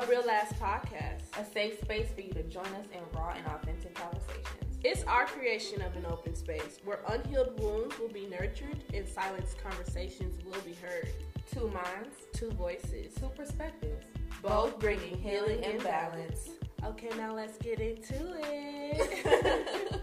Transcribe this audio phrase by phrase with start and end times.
[0.00, 3.46] A Real Ass Podcast, a safe space for you to join us in raw and
[3.46, 4.78] authentic conversations.
[4.82, 9.62] It's our creation of an open space where unhealed wounds will be nurtured and silenced
[9.62, 11.10] conversations will be heard.
[11.52, 14.06] Two minds, two voices, two perspectives,
[14.42, 16.48] both bringing healing and balance.
[16.82, 19.96] Okay, now let's get into it.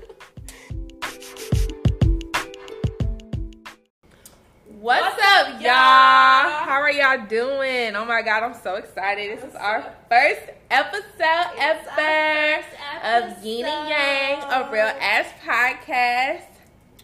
[4.88, 5.68] What's, What's up, y'all?
[5.68, 7.94] How are y'all doing?
[7.98, 9.38] Oh my god, I'm so excited.
[9.38, 10.06] This What's is our up?
[10.08, 10.42] first
[10.72, 13.38] episode it's ever first episode.
[13.38, 16.46] of Yin and Yang, a real ass podcast.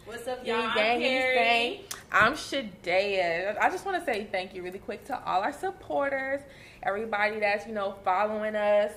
[0.06, 0.74] What's up, y'all?
[0.74, 1.80] Yin Yang,
[2.10, 3.58] I'm Shadea.
[3.60, 6.40] I just want to say thank you really quick to all our supporters,
[6.82, 8.92] everybody that's, you know, following us,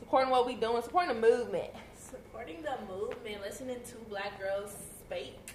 [0.00, 1.70] supporting what we doing, supporting the movement.
[1.96, 4.74] Supporting the movement, listening to black girls
[5.06, 5.53] speak.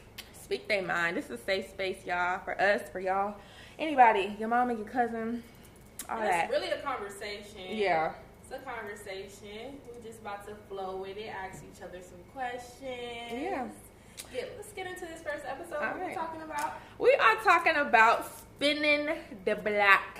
[0.49, 1.15] Speak their mind.
[1.15, 3.35] This is a safe space, y'all, for us, for y'all.
[3.77, 5.43] Anybody, your mom and your cousin,
[6.09, 6.45] all that.
[6.45, 7.77] It's really a conversation.
[7.77, 8.13] Yeah.
[8.41, 9.77] It's a conversation.
[9.87, 13.31] We're just about to flow with it, ask each other some questions.
[13.31, 13.67] Yeah.
[14.33, 15.75] Yeah, let's get into this first episode.
[15.75, 16.09] All what right.
[16.09, 16.79] we talking about?
[16.97, 20.17] We are talking about spinning the block.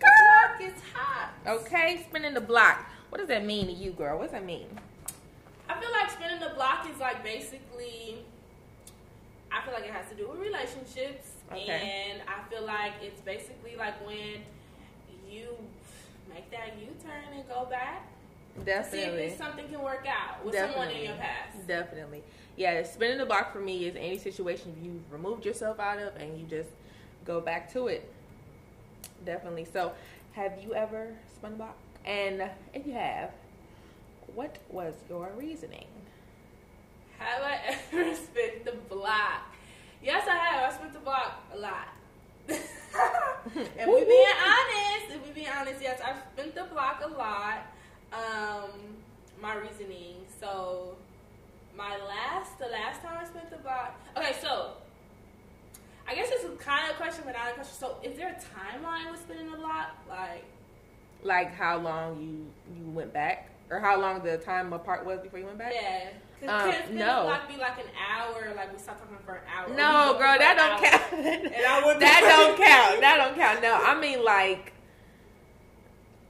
[0.00, 1.30] The block is hot.
[1.46, 2.90] Okay, spinning the block.
[3.10, 4.18] What does that mean to you, girl?
[4.18, 4.66] What does that mean?
[5.68, 8.24] I feel like spinning the block is like basically.
[9.50, 12.12] I feel like it has to do with relationships, okay.
[12.12, 14.42] and I feel like it's basically like when
[15.28, 15.56] you
[16.28, 18.06] make that U turn and go back.
[18.64, 19.28] Definitely.
[19.28, 20.84] See if something can work out with Definitely.
[20.84, 21.66] someone in your past.
[21.66, 22.22] Definitely
[22.58, 26.38] yeah, spinning the block for me is any situation you've removed yourself out of and
[26.38, 26.70] you just
[27.24, 28.12] go back to it.
[29.24, 29.64] Definitely.
[29.72, 29.92] So,
[30.32, 31.76] have you ever spun the block?
[32.04, 33.30] And if you have,
[34.34, 35.86] what was your reasoning?
[37.18, 39.54] Have I ever spent the block?
[40.02, 40.72] Yes, I have.
[40.72, 41.88] I spent the block a lot.
[42.48, 47.66] if we being honest, if we being honest, yes, I've spent the block a lot.
[48.12, 48.70] Um,
[49.40, 50.16] my reasoning.
[50.40, 50.96] So
[51.76, 54.00] my last, the last time I spent the block.
[54.16, 54.72] Okay, so
[56.08, 57.76] I guess it's a kind of a question, but not a question.
[57.78, 59.90] So, is there a timeline with spinning the block?
[60.08, 60.44] Like,
[61.22, 62.46] like how long you
[62.76, 65.72] you went back, or how long the time apart was before you went back?
[65.74, 66.10] Yeah.
[66.46, 67.24] Um, no.
[67.24, 68.52] block be like an hour?
[68.54, 69.68] Like we stopped talking for an hour?
[69.70, 71.10] No, girl, that don't count.
[72.00, 73.00] that don't count.
[73.00, 73.62] That don't count.
[73.62, 74.72] No, I mean like,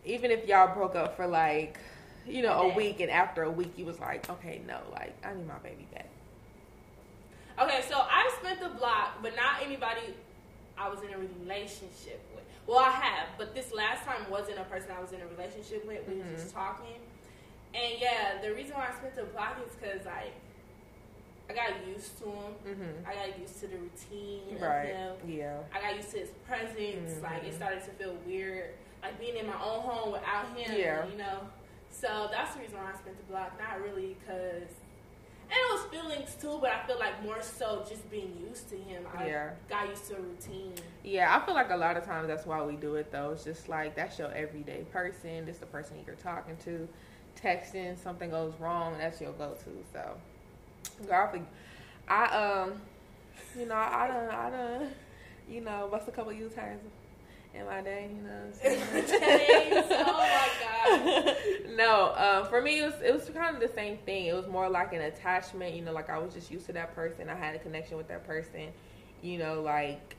[0.05, 1.79] even if y'all broke up for like
[2.29, 5.35] you know, a week, and after a week, you was like, okay, no, like I
[5.35, 6.09] need my baby back.
[7.61, 10.15] Okay, so I spent the block, but not anybody
[10.77, 12.45] I was in a relationship with.
[12.67, 15.87] Well, I have, but this last time wasn't a person I was in a relationship
[15.87, 16.07] with.
[16.07, 16.31] We mm-hmm.
[16.31, 17.01] were just talking,
[17.75, 20.35] and yeah, the reason why I spent the block is because like
[21.51, 22.53] I got used to him.
[22.67, 23.09] Mm-hmm.
[23.09, 24.91] I got used to the routine right.
[24.91, 25.31] of him.
[25.31, 25.59] Yeah.
[25.75, 27.13] I got used to his presence.
[27.13, 27.25] Mm-hmm.
[27.25, 28.71] Like it started to feel weird,
[29.03, 30.79] like being in my own home without him.
[30.79, 31.07] Yeah.
[31.07, 31.41] You know.
[31.91, 33.59] So that's the reason why I spent the block.
[33.59, 34.69] Not really because,
[35.51, 38.77] and it was feelings too, but I feel like more so just being used to
[38.77, 39.05] him.
[39.17, 39.51] I yeah.
[39.69, 40.75] got used to a routine.
[41.03, 43.31] Yeah, I feel like a lot of times that's why we do it though.
[43.31, 45.47] It's just like that's your everyday person.
[45.47, 46.89] This the person you're talking to.
[47.43, 49.71] Texting, something goes wrong, that's your go-to.
[49.93, 50.17] So,
[51.07, 51.31] girl,
[52.09, 52.73] I um,
[53.57, 54.91] you know, I done, I done,
[55.49, 56.81] you know, bust a couple U turns
[57.59, 58.49] in my day, you know.
[60.07, 61.37] oh my god.
[61.77, 64.27] no, uh, for me it was it was kind of the same thing.
[64.27, 66.95] It was more like an attachment, you know, like I was just used to that
[66.95, 67.29] person.
[67.29, 68.69] I had a connection with that person,
[69.23, 70.17] you know, like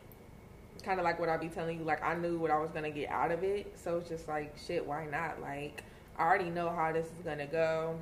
[0.84, 1.86] kind of like what I be telling you.
[1.86, 4.56] Like I knew what I was gonna get out of it, so it's just like
[4.58, 4.86] shit.
[4.86, 5.42] Why not?
[5.42, 5.84] Like
[6.18, 7.96] I already know how this is gonna go.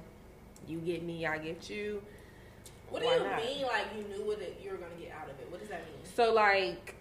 [0.67, 2.01] You get me, I get you.
[2.89, 3.37] What do Why you not?
[3.37, 3.65] mean?
[3.65, 5.47] Like you knew what it, you were gonna get out of it?
[5.49, 6.13] What does that mean?
[6.15, 6.95] So like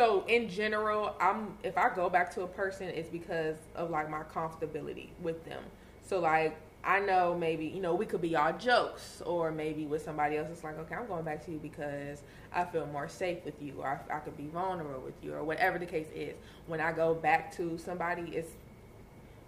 [0.00, 4.08] so in general, I'm if I go back to a person, it's because of like
[4.08, 5.62] my comfortability with them.
[6.08, 10.02] So like I know maybe you know we could be all jokes, or maybe with
[10.02, 13.44] somebody else, it's like okay, I'm going back to you because I feel more safe
[13.44, 16.34] with you, or I, I could be vulnerable with you, or whatever the case is.
[16.66, 18.52] When I go back to somebody, it's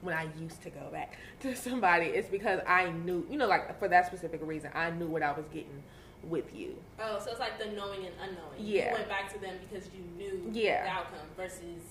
[0.03, 3.79] when I used to go back to somebody, it's because I knew, you know, like
[3.79, 5.83] for that specific reason, I knew what I was getting
[6.29, 6.77] with you.
[7.01, 8.59] Oh, so it's like the knowing and unknowing.
[8.59, 8.91] Yeah.
[8.91, 10.85] You went back to them because you knew yeah.
[10.85, 11.83] the outcome versus.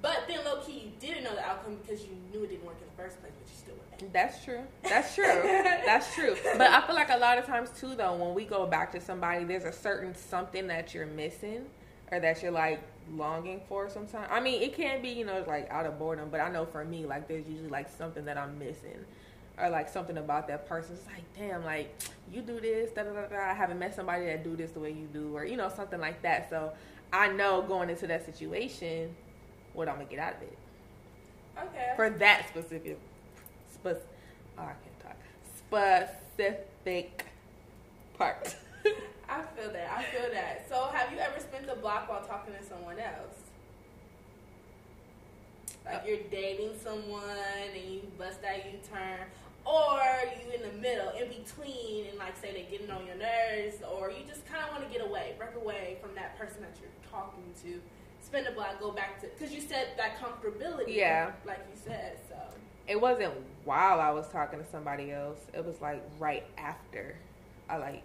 [0.00, 2.76] But then low key, you didn't know the outcome because you knew it didn't work
[2.80, 4.60] in the first place, but you still went That's true.
[4.82, 5.24] That's true.
[5.42, 6.34] That's true.
[6.58, 9.00] But I feel like a lot of times too, though, when we go back to
[9.00, 11.66] somebody, there's a certain something that you're missing
[12.10, 12.82] or that you're like
[13.14, 14.28] longing for sometimes.
[14.30, 16.84] I mean, it can be, you know, like out of boredom, but I know for
[16.84, 19.04] me, like there's usually like something that I'm missing
[19.58, 20.94] or like something about that person.
[20.94, 21.94] It's like, damn, like
[22.32, 23.50] you do this, da da da da.
[23.50, 26.00] I haven't met somebody that do this the way you do, or you know, something
[26.00, 26.48] like that.
[26.50, 26.72] So
[27.12, 29.14] I know going into that situation
[29.74, 30.58] what I'm gonna get out of it.
[31.58, 31.92] Okay.
[31.96, 32.98] For that specific,
[33.72, 33.96] spec-
[34.58, 35.16] oh, I can't talk.
[36.36, 37.26] Specific
[38.16, 38.56] part.
[39.28, 39.90] I feel that.
[39.90, 40.66] I feel that.
[40.68, 43.36] So, have you ever spent a block while talking to someone else?
[45.84, 47.22] Like you're dating someone
[47.74, 49.18] and you bust that U turn,
[49.64, 50.00] or
[50.38, 54.10] you in the middle, in between, and like say they're getting on your nerves, or
[54.10, 56.90] you just kind of want to get away, break away from that person that you're
[57.10, 57.80] talking to.
[58.22, 60.94] Spend a block, go back to because you said that comfortability.
[60.94, 61.32] Yeah.
[61.44, 62.36] Like you said, so.
[62.86, 63.34] it wasn't
[63.64, 65.38] while I was talking to somebody else.
[65.52, 67.16] It was like right after
[67.68, 68.02] I like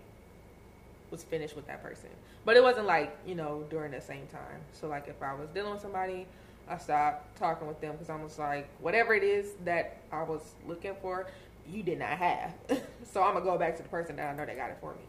[1.12, 2.10] was finished with that person.
[2.46, 4.62] But it wasn't like you know during the same time.
[4.74, 6.26] So like if I was dealing with somebody,
[6.70, 10.42] I stopped talking with them because I was like whatever it is that I was
[10.68, 11.28] looking for,
[11.70, 12.54] you did not have.
[13.12, 14.94] so I'm gonna go back to the person that I know that got it for
[14.94, 15.02] me.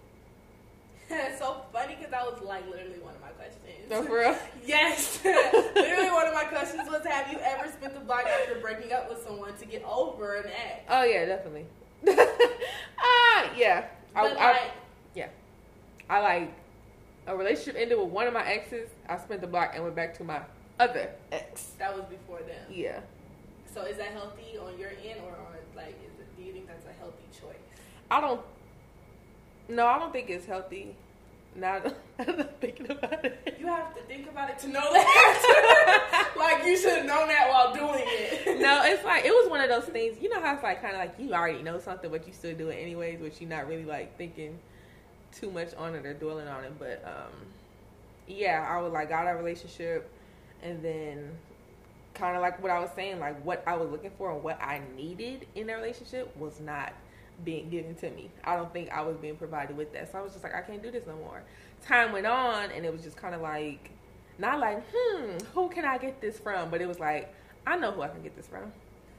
[1.11, 3.91] it's so funny because that was like literally one of my questions.
[3.91, 4.37] No, for real.
[4.67, 5.21] Yes.
[5.25, 9.09] literally one of my questions was have you ever spent the block after breaking up
[9.09, 10.83] with someone to get over an ex?
[10.89, 11.67] Oh yeah, definitely.
[13.01, 13.87] Ah, yeah.
[14.15, 14.61] I, But I, like,
[15.15, 15.29] yeah.
[16.11, 16.53] I like
[17.27, 18.89] a relationship ended with one of my exes.
[19.09, 20.41] I spent the block and went back to my
[20.79, 21.73] other ex.
[21.79, 22.67] that was before them.
[22.71, 23.01] Yeah.
[23.75, 26.67] So is that healthy on your end or on like is it, do you think
[26.67, 27.57] that's a healthy choice?
[28.11, 28.41] I don't.
[29.69, 30.95] No, I don't think it's healthy.
[31.55, 33.57] Now that I'm thinking about it.
[33.59, 36.33] You have to think about it to know that.
[36.37, 38.59] like you should have known that while doing it.
[38.69, 40.17] No, it's like it was one of those things.
[40.21, 42.55] You know how it's like kind of like you already know something, but you still
[42.57, 44.59] do it anyways, which you're not really like thinking
[45.33, 46.73] too much on it or dwelling on it.
[46.79, 47.33] But um,
[48.27, 50.11] yeah, I was like got a relationship,
[50.63, 51.31] and then
[52.15, 54.61] kind of like what I was saying, like what I was looking for and what
[54.61, 56.93] I needed in a relationship was not
[57.45, 58.29] being given to me.
[58.45, 60.11] I don't think I was being provided with that.
[60.11, 61.43] So I was just like, I can't do this no more.
[61.87, 63.91] Time went on, and it was just kind of like,
[64.39, 66.71] not like, hmm, who can I get this from?
[66.71, 67.33] But it was like,
[67.67, 68.73] I know who I can get this from.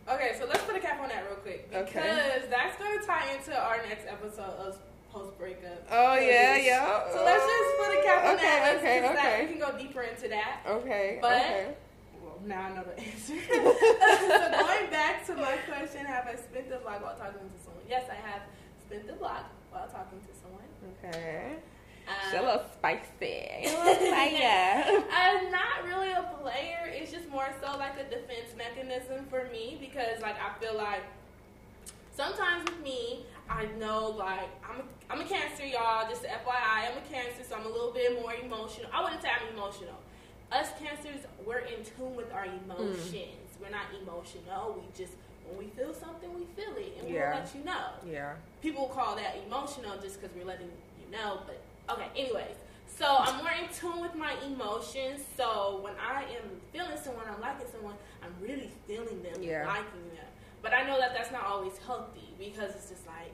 [0.09, 2.43] Okay, so let's put a cap on that real quick because Okay.
[2.49, 4.77] that's going to tie into our next episode of
[5.11, 5.85] post breakup.
[5.91, 7.11] Oh yeah, yeah.
[7.11, 8.77] So let's just put a cap on Okay, that.
[8.77, 9.45] Okay, okay.
[9.45, 10.61] we can go deeper into that.
[10.67, 11.19] Okay.
[11.21, 11.73] But- okay.
[12.21, 13.35] Well, now I know the answer.
[13.47, 17.83] so going back to my question, have I spent the block while talking to someone?
[17.89, 18.41] Yes, I have
[18.85, 20.67] spent the block while talking to someone.
[21.03, 21.55] Okay.
[22.07, 23.67] Um, She a little spicy.
[23.67, 25.03] A little fire.
[25.11, 26.91] I'm not really a player.
[26.91, 31.03] It's just more so like a defense mechanism for me because like I feel like
[32.15, 36.07] sometimes with me, I know like I'm a, I'm a cancer, y'all.
[36.07, 38.89] Just FYI, I'm a cancer, so I'm a little bit more emotional.
[38.93, 39.95] I wouldn't say I'm emotional.
[40.51, 43.57] Us cancers, we're in tune with our emotions.
[43.61, 44.75] We're not emotional.
[44.81, 45.13] We just
[45.47, 47.31] when we feel something, we feel it, and Yeah.
[47.31, 48.33] we'll let you know yeah.
[48.61, 50.69] people call that emotional just because we're letting
[51.03, 51.39] you know.
[51.47, 51.59] But
[51.95, 52.55] okay, anyways.
[52.87, 55.21] So I'm more in tune with my emotions.
[55.37, 59.65] So when I am feeling someone, I'm liking someone, I'm really feeling them, Yeah.
[59.65, 60.08] liking.
[60.61, 63.33] But I know that that's not always healthy because it's just like,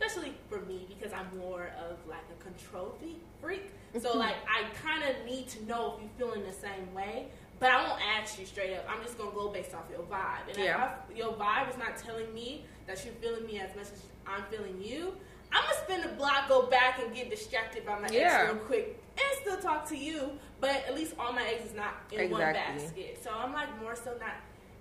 [0.00, 2.96] especially for me, because I'm more of like a control
[3.40, 3.70] freak.
[4.00, 7.26] So like I kind of need to know if you're feeling the same way.
[7.58, 8.84] But I won't ask you straight up.
[8.90, 10.48] I'm just gonna go based off your vibe.
[10.48, 10.74] And Yeah.
[10.74, 14.02] if I, your vibe is not telling me that you're feeling me as much as
[14.26, 15.14] I'm feeling you,
[15.52, 18.40] I'm gonna spin the block, go back and get distracted by my Yeah.
[18.46, 20.32] ex real quick, and still talk to you.
[20.60, 23.20] But at least all my eggs is not in one basket.
[23.22, 24.34] So I'm like more so not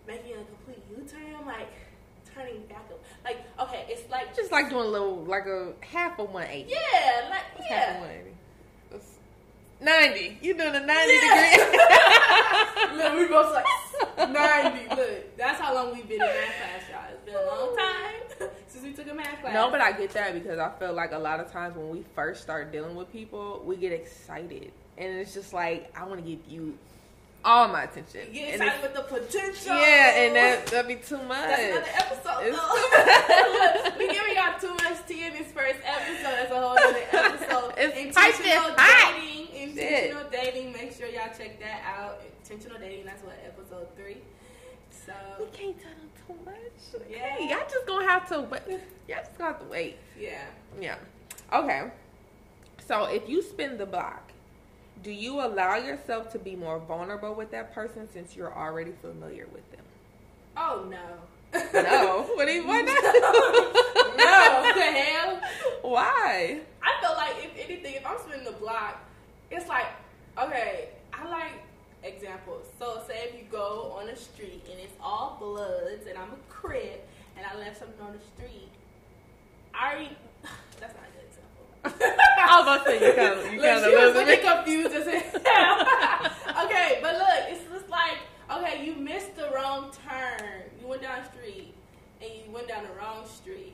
[0.08, 1.46] making a complete U-turn.
[1.46, 1.70] Like
[2.34, 3.04] turning back up.
[3.24, 6.70] Like okay, it's like Just like doing a little, like a half of 180.
[6.72, 8.00] yeah, like Half of yeah.
[8.00, 8.32] 180.
[9.84, 10.38] 90.
[10.42, 11.56] You doing a 90 Yeah.
[11.56, 12.98] degree.
[13.04, 14.96] Look, we both like 90.
[14.96, 17.12] Look, that's how long we've been in math class, y'all.
[17.14, 19.54] It's been a long time since we took a math class.
[19.56, 22.04] No, but I get that because I feel like a lot of times when we
[22.16, 24.72] first start dealing with people, we get excited.
[25.00, 26.78] And it's just like, I want to give you
[27.44, 28.22] all my attention.
[28.28, 29.76] You get excited with the potential.
[29.78, 31.48] yeah, and that, that'd be too much.
[31.48, 32.46] That's another episode.
[32.48, 33.86] It's- though.
[33.86, 36.24] Look, we giving y'all too much tea in this first episode.
[36.24, 37.74] That's a whole other episode.
[37.78, 39.16] It's intentional spicy hot.
[39.16, 39.70] dating.
[39.70, 40.74] Intentional dating.
[40.74, 42.22] Make sure y'all check that out.
[42.44, 43.06] Intentional dating.
[43.06, 44.18] That's what episode three.
[45.06, 47.04] So We can't tell them too much.
[47.10, 47.36] Yeah.
[47.36, 48.62] Okay, y'all just gonna have to wait.
[49.08, 49.98] Y'all just gonna have to wait.
[50.20, 50.44] yeah.
[50.80, 50.96] Yeah.
[51.52, 51.90] Okay.
[52.88, 54.31] So if you spin the block,
[55.04, 59.48] do you allow yourself to be more vulnerable with that person since you're already familiar
[59.52, 59.86] with them?
[60.58, 60.98] Oh no.
[61.74, 62.24] No.
[62.36, 62.86] What do you want?
[62.88, 64.72] no.
[64.76, 65.42] The hell.
[65.82, 66.62] Why?
[66.82, 69.04] I feel like if anything, if I'm spinning the block,
[69.50, 69.88] it's like
[70.38, 70.90] okay.
[71.14, 71.54] I like
[72.04, 72.68] examples.
[72.80, 76.38] So say if you go on a street and it's all bloods and I'm a
[76.50, 78.70] crip and I left something on the street,
[79.74, 80.18] I already
[80.80, 81.11] that's not a good example.
[81.84, 85.08] I was about to say you kind of, you kind of was looking confused as
[85.08, 86.66] hell.
[86.66, 88.18] okay, but look, it's just like
[88.58, 90.64] okay, you missed the wrong turn.
[90.80, 91.74] You went down the street
[92.22, 93.74] and you went down the wrong street,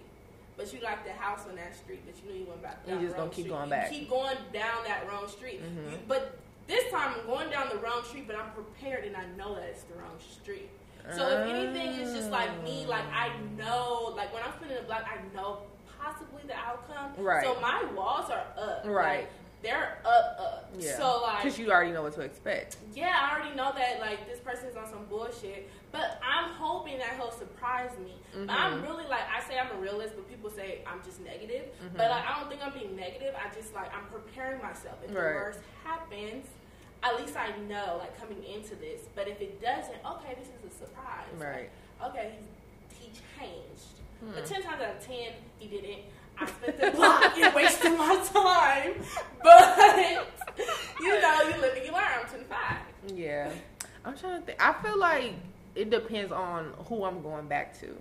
[0.55, 2.85] but you liked the house on that street, but you knew you went back.
[2.85, 3.49] Down you just gonna keep street.
[3.49, 3.91] going back.
[3.91, 5.91] You keep going down that wrong street, mm-hmm.
[5.91, 6.37] you, but
[6.67, 9.63] this time I'm going down the wrong street, but I'm prepared and I know that
[9.63, 10.69] it's the wrong street.
[11.15, 12.85] So if anything, it's just like me.
[12.85, 15.59] Like I know, like when I'm spinning the block, I know
[15.99, 17.11] possibly the outcome.
[17.17, 17.43] Right.
[17.43, 18.83] So my walls are up.
[18.85, 19.19] Right.
[19.21, 19.29] Like,
[19.63, 20.69] they're up, up.
[20.77, 20.95] Yeah.
[20.97, 22.77] So like, because you already know what to expect.
[22.93, 27.15] yeah, I already know that like this person's on some bullshit, but I'm hoping that
[27.15, 28.13] he'll surprise me.
[28.45, 31.65] But I'm really like I say I'm a realist, but people say I'm just negative.
[31.81, 31.97] Mhm.
[31.97, 33.33] But like I don't think I'm being negative.
[33.35, 34.97] I just like I'm preparing myself.
[35.03, 36.45] If the worst happens,
[37.01, 39.01] at least I know like coming into this.
[39.15, 41.25] But if it doesn't, okay, this is a surprise.
[41.35, 41.69] Right.
[41.99, 42.33] Like, okay,
[42.93, 43.11] he, he
[44.19, 44.35] changed.
[44.35, 44.53] But Hmm.
[44.53, 45.99] ten times out of ten, he didn't.
[46.39, 48.93] I spent the block and wasted my time.
[49.43, 49.77] But
[50.99, 52.03] you know, you live and you learn.
[52.21, 52.77] I'm 25.
[53.15, 53.51] Yeah,
[54.05, 54.63] I'm trying to think.
[54.63, 55.33] I feel like
[55.75, 57.95] it depends on who I'm going back to,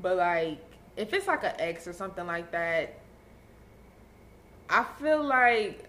[0.00, 0.58] but like
[0.96, 2.98] if it's like an ex or something like that,
[4.70, 5.84] I feel like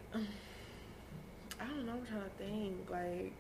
[1.59, 1.93] I don't know.
[1.93, 3.33] I'm trying to think like,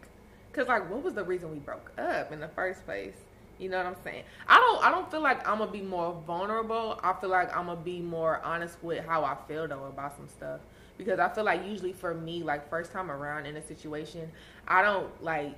[0.53, 3.15] cause like what was the reason we broke up in the first place?
[3.59, 4.23] You know what I'm saying?
[4.47, 4.83] I don't.
[4.83, 6.99] I don't feel like I'm gonna be more vulnerable.
[7.03, 10.27] I feel like I'm gonna be more honest with how I feel though about some
[10.27, 10.59] stuff
[10.97, 14.31] because I feel like usually for me, like first time around in a situation,
[14.67, 15.55] I don't like.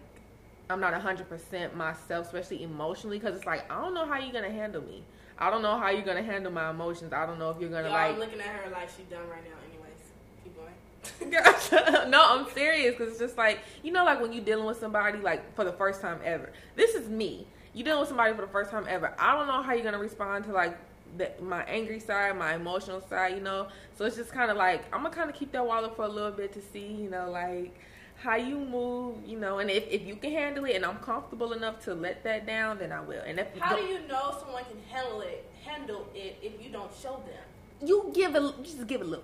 [0.72, 4.52] I'm not 100% myself, especially emotionally, because it's like I don't know how you're gonna
[4.52, 5.04] handle me.
[5.38, 7.12] I don't know how you're gonna handle my emotions.
[7.12, 8.14] I don't know if you're gonna Y'all like.
[8.14, 9.56] I'm looking at her like she's done right now.
[9.68, 9.98] Anyways,
[10.44, 12.10] keep going.
[12.12, 15.18] no, I'm serious because it's just like you know, like when you're dealing with somebody
[15.20, 16.52] like for the first time ever.
[16.76, 17.48] This is me.
[17.80, 19.14] You dealing with somebody for the first time ever.
[19.18, 20.78] I don't know how you're gonna respond to like
[21.18, 23.36] the, my angry side, my emotional side.
[23.36, 25.96] You know, so it's just kind of like I'm gonna kind of keep that wallet
[25.96, 26.88] for a little bit to see.
[26.88, 27.74] You know, like
[28.18, 29.26] how you move.
[29.26, 32.22] You know, and if if you can handle it and I'm comfortable enough to let
[32.26, 33.22] that down, then I will.
[33.22, 35.50] And if you How do you know someone can handle it?
[35.64, 37.88] Handle it if you don't show them.
[37.88, 39.24] you give you just give a little.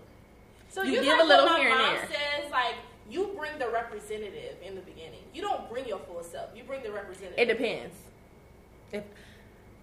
[0.69, 2.07] So You you, give like a little here and mom there.
[2.07, 2.75] says, like
[3.09, 5.23] you bring the representative in the beginning.
[5.33, 6.51] You don't bring your full self.
[6.55, 7.37] You bring the representative.
[7.37, 7.97] It depends.
[8.95, 9.03] If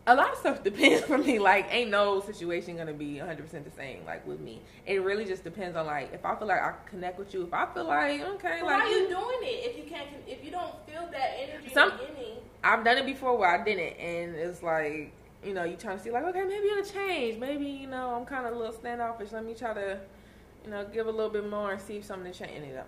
[0.07, 1.39] a lot of stuff depends for me.
[1.39, 4.05] Like, ain't no situation gonna be 100 percent the same.
[4.05, 7.19] Like with me, it really just depends on like if I feel like I connect
[7.19, 7.45] with you.
[7.45, 10.09] If I feel like okay, But like why are you doing it if you can't?
[10.27, 12.39] If you don't feel that energy Some- beginning?
[12.65, 15.13] I've done it before where I didn't, and it's like
[15.45, 17.39] you know you trying to see like okay maybe it'll change.
[17.39, 19.33] Maybe you know I'm kind of a little standoffish.
[19.33, 19.99] Let me try to
[20.65, 22.53] you know give a little bit more and see if something change.
[22.55, 22.87] And it don't.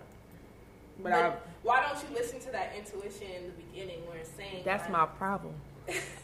[0.97, 4.29] But, But I, why don't you listen to that intuition in the beginning where it's
[4.29, 5.53] saying that's like, my problem.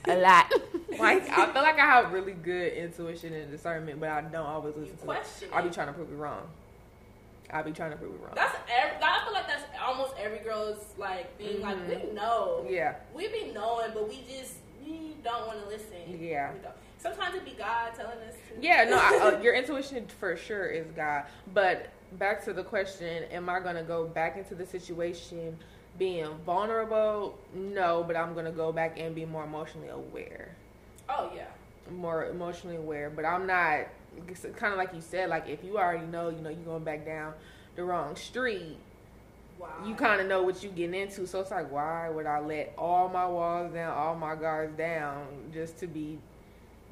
[0.06, 0.52] A lot.
[1.00, 4.76] like I feel like I have really good intuition and discernment, but I don't always
[4.76, 5.06] listen to it.
[5.06, 6.48] question I'll be trying to prove it wrong.
[7.54, 8.34] I'll be trying to prove it wrong.
[8.36, 11.62] That's every, I feel like that's almost every girl's like thing.
[11.62, 12.06] Like Mhm.
[12.08, 16.20] we know, yeah, we be knowing, but we just we don't want to listen.
[16.20, 16.52] Yeah.
[16.98, 18.36] Sometimes it be God telling us.
[18.36, 18.62] To.
[18.66, 18.84] yeah.
[18.86, 21.26] No, I, uh, your intuition for sure is God.
[21.54, 25.58] But back to the question: Am I gonna go back into the situation
[26.02, 27.38] being vulnerable?
[27.54, 30.50] No, but I'm gonna go back and be more emotionally aware.
[31.08, 31.46] Oh yeah.
[31.92, 33.86] more emotionally aware, but I'm not
[34.56, 35.30] kind of like you said.
[35.30, 37.36] Like if you already know, you know, you're going back down
[37.76, 38.78] the wrong street.
[39.60, 39.68] Wow.
[39.86, 42.74] You kind of know what you getting into, so it's like, why would I let
[42.80, 46.18] all my walls down, all my guards down, just to be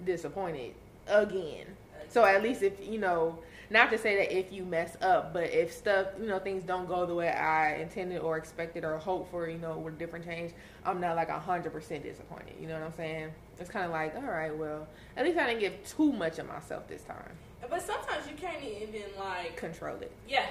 [0.06, 0.76] disappointed
[1.08, 1.66] again?
[2.10, 3.40] So at least if you know,
[3.70, 6.88] not to say that if you mess up, but if stuff, you know, things don't
[6.88, 10.26] go the way I intended or expected or hoped for, you know, with a different
[10.26, 10.54] change,
[10.86, 12.54] I'm not like hundred percent disappointed.
[12.60, 13.30] You know what I'm saying?
[13.60, 16.48] It's kind of like, all right, well, at least I didn't give too much of
[16.48, 17.32] myself this time.
[17.70, 19.56] But sometimes you can't even like.
[19.58, 20.12] Control it.
[20.28, 20.46] Yeah.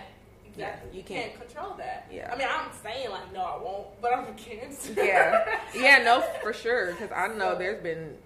[0.46, 0.88] Exactly.
[0.90, 1.46] Yeah, you you can't, can't.
[1.48, 2.06] control that.
[2.10, 2.32] Yeah.
[2.32, 4.90] I mean, I'm saying like, no, I won't, but I'm against.
[4.96, 5.44] Yeah,
[5.74, 6.92] yeah, no, for sure.
[6.92, 8.16] Because I know So- there's been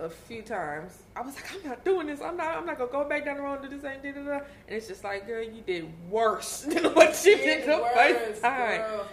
[0.00, 2.20] a few times I was like, I'm not doing this.
[2.20, 2.56] I'm not.
[2.56, 4.14] I'm not gonna go back down the road and do the same thing.
[4.16, 8.42] And it's just like, girl, you did worse than what you did the Worse, first
[8.42, 8.80] time.
[8.80, 9.06] girl.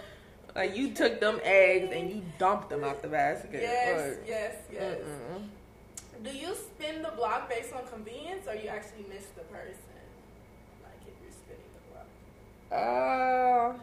[0.56, 3.60] Like you took them eggs and you dumped them out the basket.
[3.62, 4.98] Yes, Like, yes, yes.
[5.02, 5.42] mm-mm.
[6.24, 9.74] Do you spin the block based on convenience, or you actually miss the person?
[10.82, 11.70] Like if you're spinning
[12.70, 13.76] the block.
[13.76, 13.78] Uh,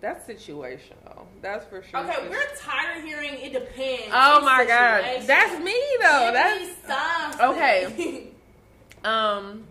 [0.00, 1.26] that's situational.
[1.42, 2.00] That's for sure.
[2.00, 4.12] Okay, for we're tired of hearing it depends.
[4.12, 6.30] Oh my god, that's me though.
[6.32, 7.40] That's.
[7.40, 8.28] Okay.
[9.04, 9.64] um,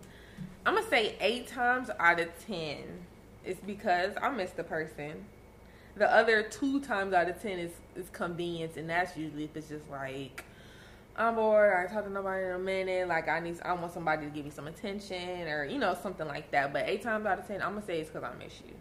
[0.66, 3.06] I'm gonna say eight times out of ten
[3.48, 5.24] it's because I miss the person.
[5.96, 9.68] The other two times out of ten is is convenience, and that's usually if it's
[9.68, 10.44] just like
[11.16, 14.26] I'm bored, I talk to nobody in a minute, like I need, I want somebody
[14.26, 16.72] to give me some attention, or you know something like that.
[16.72, 18.74] But eight times out of ten, I'm gonna say it's because I miss you,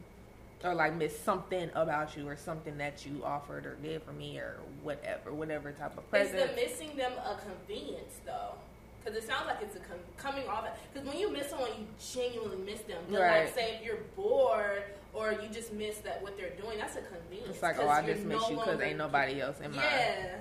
[0.63, 4.37] or like miss something about you, or something that you offered or did for me,
[4.39, 6.35] or whatever, whatever type of person.
[6.35, 8.53] Is the missing them a convenience though?
[9.03, 10.65] Because it sounds like it's a com- coming off.
[10.93, 12.97] Because when you miss someone, you genuinely miss them.
[13.09, 13.45] But Right.
[13.45, 14.83] like, say if you're bored
[15.13, 17.51] or you just miss that what they're doing, that's a convenience.
[17.51, 19.81] It's like, oh, I just miss no you because ain't nobody else in my.
[19.83, 20.35] Yeah.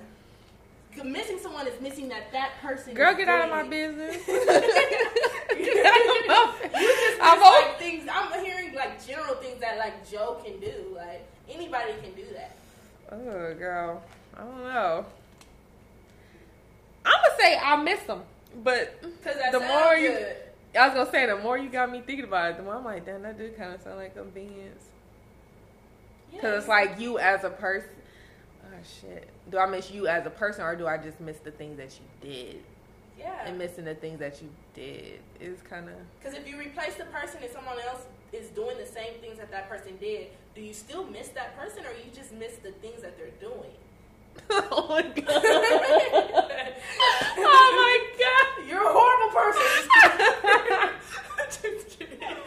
[1.03, 2.95] Missing someone is missing that that person.
[2.95, 4.17] Girl, get out of my business.
[4.27, 8.09] you Get out of my- just I'm miss, o- like things.
[8.11, 8.56] I'm hearing
[8.97, 10.95] like general things that like Joe can do.
[10.95, 12.55] Like anybody can do that.
[13.11, 14.01] Oh, girl.
[14.35, 15.05] I don't know.
[17.05, 18.21] I'm gonna say I miss them,
[18.63, 20.17] but the more you.
[20.77, 22.83] I was gonna say, the more you got me thinking about it, the more I'm
[22.83, 24.83] like, damn, that did kind of sound like convenience.
[26.31, 27.89] Because it's like you as a person.
[28.63, 29.29] Oh shit.
[29.49, 31.93] Do I miss you as a person, or do I just miss the things that
[31.93, 32.63] you did?
[33.17, 33.47] yeah.
[33.47, 35.95] And missing the things that you did is kind of.
[36.19, 38.03] Because if you replace the person and someone else
[38.33, 41.85] is doing the same things that that person did, do you still miss that person,
[41.85, 43.71] or you just miss the things that they're doing?
[44.49, 45.25] oh my god.
[47.37, 48.47] oh my god.
[48.69, 49.63] You're a horrible person.
[51.49, 52.19] Just kidding.
[52.21, 52.37] I'm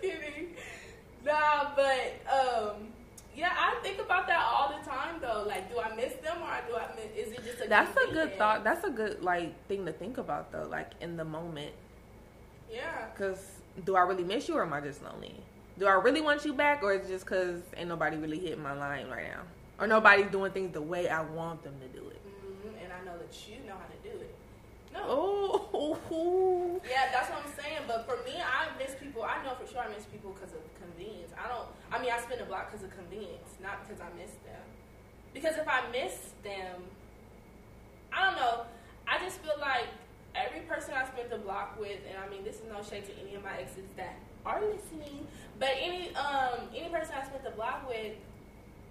[0.00, 0.54] kidding.
[1.24, 2.88] Nah, but um,
[3.34, 5.42] yeah, I think about that all the time though.
[5.46, 7.10] Like, do I miss them or do I miss?
[7.26, 8.62] Is it just a That's a good thought.
[8.64, 11.72] That's a good like thing to think about though, like in the moment.
[12.70, 13.06] Yeah.
[13.16, 13.53] Cause
[13.84, 15.34] do I really miss you or am I just lonely?
[15.78, 18.62] Do I really want you back or is it just cause ain't nobody really hitting
[18.62, 19.42] my line right now?
[19.78, 22.20] Or nobody's doing things the way I want them to do it?
[22.22, 24.34] hmm And I know that you know how to do it.
[24.92, 25.00] No.
[25.74, 27.82] Oh, Yeah, that's what I'm saying.
[27.88, 29.24] But for me, I miss people.
[29.24, 31.32] I know for sure I miss people because of convenience.
[31.34, 31.66] I don't.
[31.90, 34.62] I mean, I spend a block because of convenience, not because I miss them.
[35.34, 36.84] Because if I miss them,
[38.12, 38.62] I don't know.
[39.08, 39.90] I just feel like
[40.34, 43.12] every person I spent the block with, and I mean, this is no shade to
[43.22, 45.26] any of my exes that are listening,
[45.58, 48.12] but any um any person I spent the block with,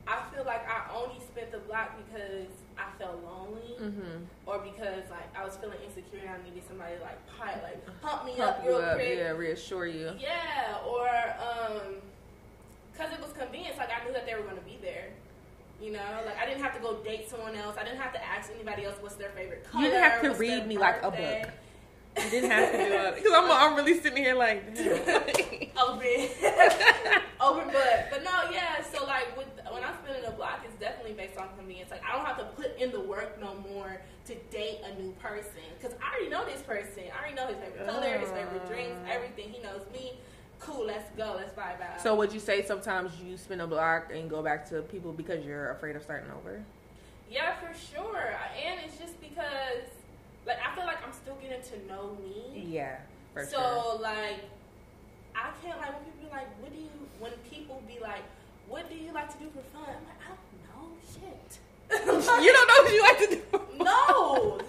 [0.07, 4.23] I feel like I only spent the block because I felt lonely mm-hmm.
[4.45, 8.01] or because like I was feeling insecure and I needed somebody to, like pie, like
[8.01, 9.17] pump me Pump up real up, quick.
[9.17, 10.11] yeah, reassure you.
[10.19, 11.95] Yeah, or um,
[12.97, 13.77] cause it was convenient.
[13.77, 15.09] Like I knew that they were gonna be there.
[15.83, 17.75] You know, like I didn't have to go date someone else.
[17.77, 19.83] I didn't have to ask anybody else what's their favorite color.
[19.83, 21.49] You didn't have to read me like a book.
[22.23, 24.63] You didn't have to do it because I'm, I'm really sitting here like.
[24.79, 26.07] Open,
[27.41, 27.99] open book.
[28.09, 28.81] But no, yeah.
[28.93, 31.91] So like with when I'm spinning a block, it's definitely based on convenience.
[31.91, 35.11] Like I don't have to put in the work no more to date a new
[35.13, 37.11] person because I already know this person.
[37.13, 39.49] I already know his favorite color, his favorite drinks, everything.
[39.49, 40.13] He knows me.
[40.65, 40.85] Cool.
[40.85, 41.35] Let's go.
[41.37, 42.01] Let's vibe out.
[42.01, 45.45] So would you say sometimes you spin a block and go back to people because
[45.45, 46.63] you're afraid of starting over?
[47.29, 48.35] Yeah, for sure.
[48.63, 49.89] And it's just because,
[50.45, 52.63] like, I feel like I'm still getting to know me.
[52.67, 52.97] Yeah,
[53.33, 54.01] for so, sure.
[54.01, 54.41] like,
[55.35, 58.23] I can't, like, when people be like, what do you, when people be like,
[58.67, 59.89] what do you like to do for fun?
[59.89, 60.97] I'm like, I don't know.
[61.11, 61.59] Shit.
[62.43, 63.83] You don't know what you like to do.
[63.83, 64.57] no.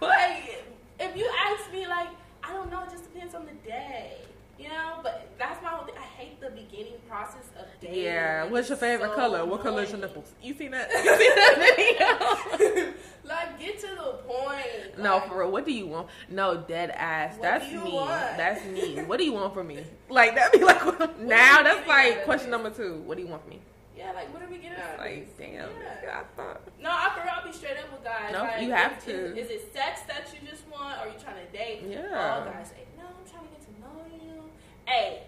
[0.00, 0.64] like,
[0.98, 2.08] if you ask me, like,
[2.42, 2.82] I don't know.
[2.84, 4.16] It just depends on the day.
[4.60, 5.94] You know, but that's my whole thing.
[5.98, 8.04] I hate the beginning process of dating.
[8.04, 8.44] Yeah.
[8.44, 9.46] What's your favorite so color?
[9.46, 10.32] What color is your nipples?
[10.42, 10.90] You seen that?
[11.02, 12.92] You seen that video?
[13.24, 14.98] like, get to the point.
[14.98, 15.50] no, Like, for real.
[15.50, 16.08] What do you want?
[16.28, 17.38] No, dead ass.
[17.40, 17.78] That's me.
[17.78, 18.36] want?
[18.36, 18.96] That's me.
[19.06, 19.82] What do you want from me?
[20.10, 20.82] Like that'd be like
[21.20, 21.62] now.
[21.62, 23.02] That's like question number two.
[23.06, 23.60] What do you want from me?
[23.96, 24.98] Yeah, like what are we getting at?
[24.98, 25.52] Like damn.
[25.52, 26.20] Yeah.
[26.20, 26.60] I thought.
[26.80, 28.32] No, I for real, I'll be straight up with guys.
[28.32, 29.36] No, like, you have is, to.
[29.36, 31.82] Is, is it sex that you just want, or are you trying to date?
[31.88, 32.08] Yeah.
[32.12, 34.50] All guys say, no, I'm trying to get to know you.
[34.90, 35.20] Hey,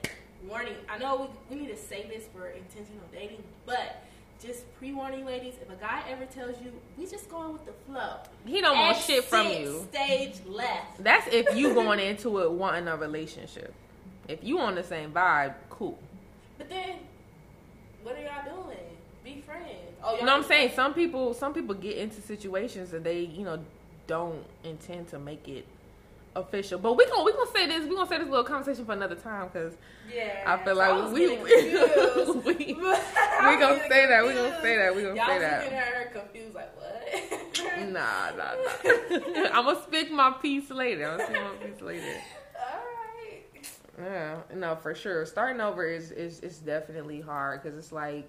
[0.49, 0.75] warning.
[0.89, 4.03] I know we, we need to say this for intentional dating, but
[4.45, 5.55] just pre-warning, ladies.
[5.63, 8.97] If a guy ever tells you we just going with the flow, He don't want
[8.97, 9.87] shit from you.
[9.93, 11.05] Stage left.
[11.05, 13.73] That's if you going into it wanting a relationship.
[14.27, 15.97] If you on the same vibe, cool.
[16.59, 16.97] But then,
[18.03, 18.79] what are y'all doing?
[19.23, 19.69] Be friends.
[20.03, 20.73] Oh, You know what I'm saying?
[20.75, 23.61] Some people, some people get into situations and they, you know,
[24.09, 25.67] don't intend to make it
[26.35, 26.79] official.
[26.79, 27.87] But we gonna we gonna say this.
[27.89, 29.75] We gonna say this little conversation for another time because
[30.13, 30.43] Yeah.
[30.47, 34.25] I feel so I like we we, we, we gonna say that.
[34.27, 34.95] We gonna say that.
[34.97, 35.65] We gonna Y'all say that.
[35.65, 37.89] at her confused, like what?
[37.91, 39.49] Nah, nah, nah.
[39.53, 41.09] I'm gonna speak my piece later.
[41.11, 42.21] I'm gonna speak my piece later.
[42.57, 43.71] Alright.
[43.99, 45.27] Yeah, no, for sure.
[45.27, 48.29] Starting over is is is definitely hard because it's like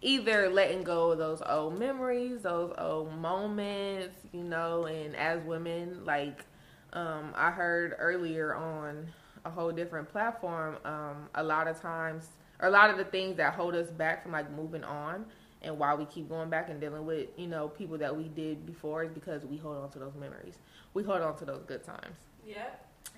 [0.00, 4.86] either letting go of those old memories, those old moments, you know.
[4.86, 6.44] And as women, like
[6.92, 9.08] um, I heard earlier on
[9.44, 12.28] a whole different platform, um, a lot of times,
[12.60, 15.24] or a lot of the things that hold us back from like moving on.
[15.62, 18.66] And why we keep going back and dealing with, you know, people that we did
[18.66, 20.58] before is because we hold on to those memories.
[20.92, 22.16] We hold on to those good times.
[22.44, 22.66] Yeah.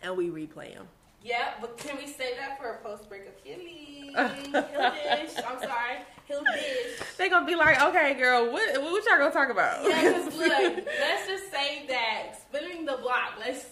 [0.03, 0.87] And we replay them.
[1.25, 4.13] Yeah, but can we say that for a post breakup healing?
[4.15, 5.31] Heal dish.
[5.39, 5.97] I'm sorry.
[6.27, 7.01] Heal dish.
[7.17, 9.89] They gonna be like, okay, girl, what what y'all gonna talk about?
[9.89, 12.35] Yeah, because look, let's just say that
[12.97, 13.35] the block.
[13.39, 13.67] Let's.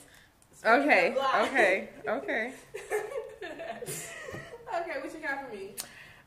[0.64, 1.34] okay, the block.
[1.48, 2.52] okay, okay,
[3.42, 5.70] okay, what you got for me?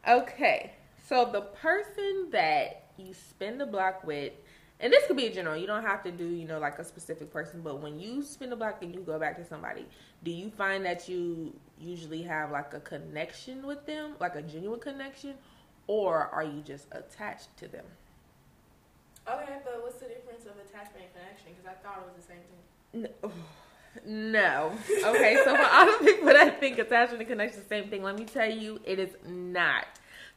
[0.08, 0.72] okay.
[1.08, 4.34] So the person that you spend the block with,
[4.80, 5.56] and this could be a general.
[5.56, 7.62] You don't have to do, you know, like a specific person.
[7.62, 9.86] But when you spend the block and you go back to somebody,
[10.24, 14.80] do you find that you usually have like a connection with them, like a genuine
[14.80, 15.36] connection,
[15.88, 17.86] or are you just attached to them?
[19.28, 21.50] Okay, but what's the difference of attachment and connection?
[21.56, 22.62] Because I thought it was the same thing.
[22.96, 23.10] No.
[23.24, 23.32] Oh,
[24.06, 24.72] no.
[25.06, 28.04] Okay, so for all the people that think attachment and connection is the same thing,
[28.04, 29.86] let me tell you, it is not.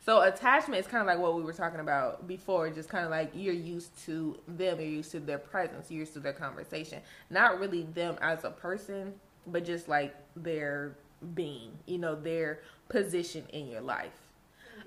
[0.04, 3.10] So attachment is kind of like what we were talking about before, just kind of
[3.10, 7.00] like you're used to them, you're used to their presence, you're used to their conversation.
[7.30, 9.14] Not really them as a person,
[9.46, 10.96] but just like their
[11.34, 14.18] being, you know, their position in your life.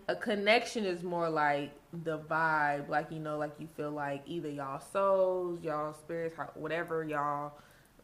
[0.07, 1.71] A connection is more like
[2.03, 7.03] the vibe, like you know, like you feel like either y'all souls, y'all spirits, whatever
[7.03, 7.53] y'all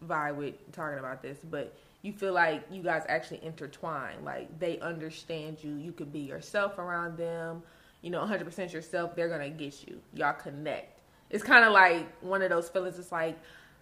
[0.05, 4.23] vibe with talking about this, but you feel like you guys actually intertwine.
[4.23, 5.75] Like they understand you.
[5.75, 7.63] You could be yourself around them.
[8.01, 9.15] You know, 100% yourself.
[9.15, 9.99] They're gonna get you.
[10.13, 11.01] Y'all connect.
[11.29, 12.99] It's kind of like one of those feelings.
[12.99, 13.37] It's like,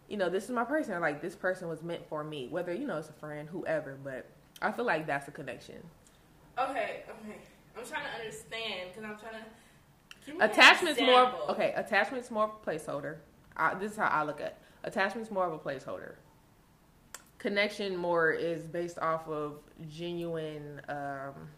[0.07, 0.99] you know, this is my person.
[1.01, 2.47] Like this person was meant for me.
[2.49, 3.97] Whether you know it's a friend, whoever.
[4.03, 4.25] But
[4.61, 5.83] I feel like that's a connection.
[6.57, 7.37] Okay, okay.
[7.77, 9.49] I'm trying to understand because I'm trying to.
[10.25, 11.73] Give me an Attachment's more okay.
[11.75, 13.17] Attachment's more of a placeholder.
[13.55, 14.47] I, this is how I look at.
[14.47, 14.57] It.
[14.83, 16.15] Attachment's more of a placeholder.
[17.37, 20.81] Connection more is based off of genuine.
[20.89, 21.49] Um,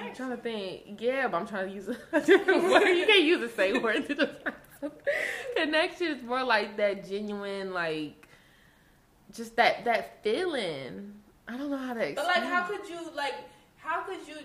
[0.00, 1.00] I'm trying to think.
[1.00, 2.88] Yeah, but I'm trying to use a different word.
[2.88, 5.00] You can't use the same word to describe something.
[5.56, 8.28] Connection is more like that genuine, like
[9.32, 11.14] just that that feeling.
[11.48, 12.12] I don't know how to.
[12.14, 13.34] But like, how could you like?
[13.76, 14.36] How could you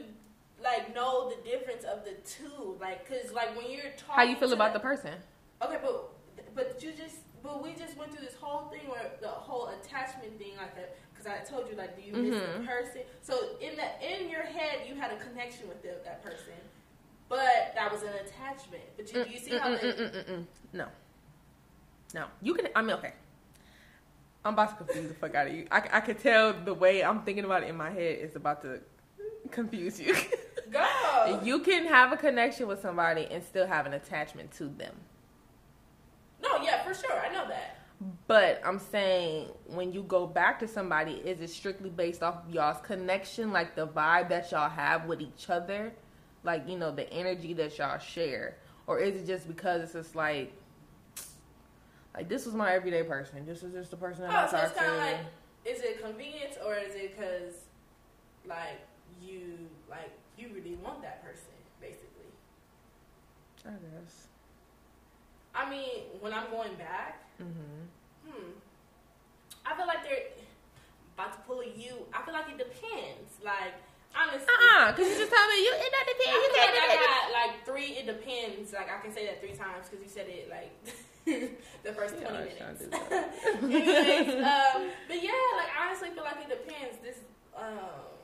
[0.66, 2.76] like know the difference of the two?
[2.82, 4.16] Like, cause like when you're talking.
[4.16, 5.14] how you feel about the person?
[5.62, 6.10] Okay, but
[6.56, 10.38] but you just but we just went through this whole thing where the whole attachment
[10.40, 12.66] thing like that because I told you like do you miss the Mhm.
[12.68, 13.02] person?
[13.22, 16.58] So in the in your head you had a connection with the, that person,
[17.30, 18.84] but that was an attachment.
[18.98, 20.46] But you, do you see how Mm, they, mm, mm, mm, mm.
[20.74, 20.88] no,
[22.14, 22.26] no.
[22.42, 22.68] You can.
[22.76, 23.14] I mean, okay.
[24.44, 25.66] I'm about to confuse the fuck out of you.
[25.72, 28.62] I, I could tell the way I'm thinking about it in my head is about
[28.62, 28.80] to
[29.52, 30.16] confuse you.
[30.72, 31.42] go.
[31.44, 34.96] you can have a connection with somebody and still have an attachment to them.
[36.42, 37.80] no, yeah, for sure, I know that.
[38.28, 42.54] But I'm saying when you go back to somebody, is it strictly based off of
[42.54, 45.94] y'all's connection, like the vibe that y'all have with each other,
[46.44, 50.16] like you know the energy that y'all share, or is it just because it's just
[50.16, 50.52] like,
[52.14, 54.48] like this was my everyday person, this is just the person that oh, I Oh,
[54.48, 55.06] so talk it's kind of to.
[55.06, 55.20] like,
[55.64, 57.54] is it convenience or is it because,
[58.48, 58.82] like,
[59.22, 62.30] you like you really want that person, basically?
[63.66, 64.28] I guess.
[65.56, 67.88] I mean, when I'm going back, hmm
[68.28, 68.52] hmm,
[69.66, 70.28] I feel like they're
[71.18, 72.06] about to pull a you.
[72.14, 73.40] I feel like it depends.
[73.44, 73.74] Like,
[74.14, 76.36] honestly, Uh uh because you just told me you it not I depend.
[76.36, 77.90] feel You like I got like three.
[77.98, 78.74] It depends.
[78.74, 80.76] Like I can say that three times because you said it like
[81.88, 82.60] the first Yeah, twenty minutes.
[82.60, 87.00] trying to do Anyways, um, but yeah, like I honestly feel like it depends.
[87.02, 87.18] This
[87.56, 88.15] um,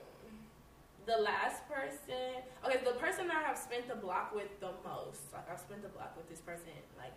[1.17, 2.41] the last person.
[2.65, 5.21] Okay, the person I have spent the block with the most.
[5.33, 7.13] Like I've spent the block with this person like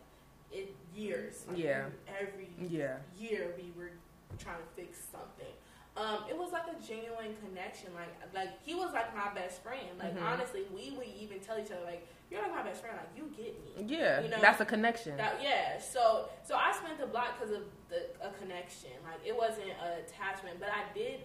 [0.52, 1.44] it years.
[1.48, 1.86] Like, Yeah.
[2.08, 2.98] Every Yeah.
[3.16, 3.90] year we were
[4.38, 5.52] trying to fix something.
[5.96, 7.94] Um, it was like a genuine connection.
[7.94, 9.96] Like, like he was like my best friend.
[9.98, 10.22] Like, Mhm.
[10.22, 12.96] honestly, we would even tell each other, like, "You're like my best friend.
[12.96, 14.20] Like, you get me." Yeah.
[14.20, 15.16] You know, that's a connection.
[15.16, 15.78] That, yeah.
[15.78, 18.90] So, so I spent the block because of the a connection.
[19.04, 21.20] Like, it wasn't an attachment, but I did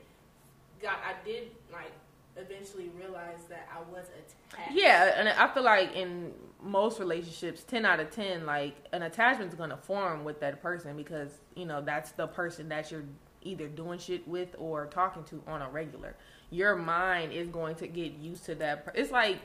[0.80, 1.92] got I did like
[2.40, 4.72] eventually realize that I was attached.
[4.72, 9.56] Yeah, and I feel like in most relationships, ten out of ten, like an attachment's
[9.56, 13.06] gonna form with that person because you know that's the person that you're
[13.42, 16.16] either doing shit with or talking to on a regular.
[16.50, 18.86] Your mind is going to get used to that.
[18.86, 19.38] Per- it's like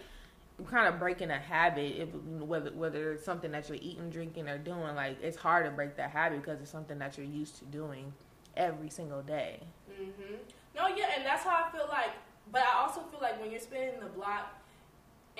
[0.66, 4.58] kind of breaking a habit, if, whether whether it's something that you're eating, drinking, or
[4.58, 4.94] doing.
[4.94, 8.12] Like it's hard to break that habit because it's something that you're used to doing
[8.56, 9.60] every single day.
[9.90, 10.34] Mm-hmm.
[10.76, 12.10] No, yeah, and that's how I feel like.
[12.52, 14.54] But I also feel like when you're spinning the block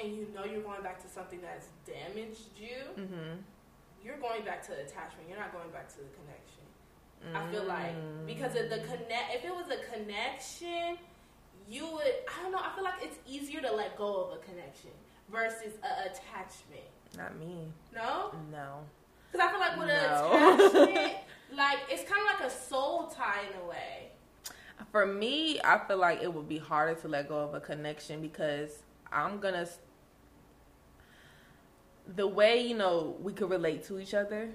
[0.03, 3.39] and you know you're going back to something that's damaged you, Mm-hmm.
[4.05, 5.29] you're going back to attachment.
[5.29, 6.65] You're not going back to the connection.
[7.35, 7.95] I feel like
[8.27, 9.33] because of the connect.
[9.35, 10.99] If it was a connection,
[11.69, 12.03] you would.
[12.29, 12.59] I don't know.
[12.61, 14.91] I feel like it's easier to let go of a connection
[15.31, 16.91] versus a attachment.
[17.17, 17.69] not me.
[17.95, 18.81] No, No.
[19.33, 20.05] because I feel like with an
[20.85, 21.17] attachment,
[21.57, 24.11] like it's kind of like a soul tie in a way.
[24.91, 28.21] For me, I feel like it would be harder to let go of a connection
[28.21, 28.83] because
[29.13, 29.69] I'm gonna
[32.17, 34.51] the way you know we could relate to each other,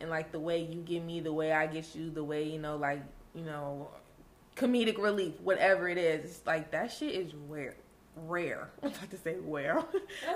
[0.00, 2.58] and like the way you get me, the way I get you, the way you
[2.58, 3.02] know, like
[3.34, 3.88] you know,
[4.56, 6.24] comedic relief, whatever it is.
[6.24, 7.76] It's like that shit is rare.
[8.16, 8.70] Rare.
[8.82, 9.84] I'm about to say rare.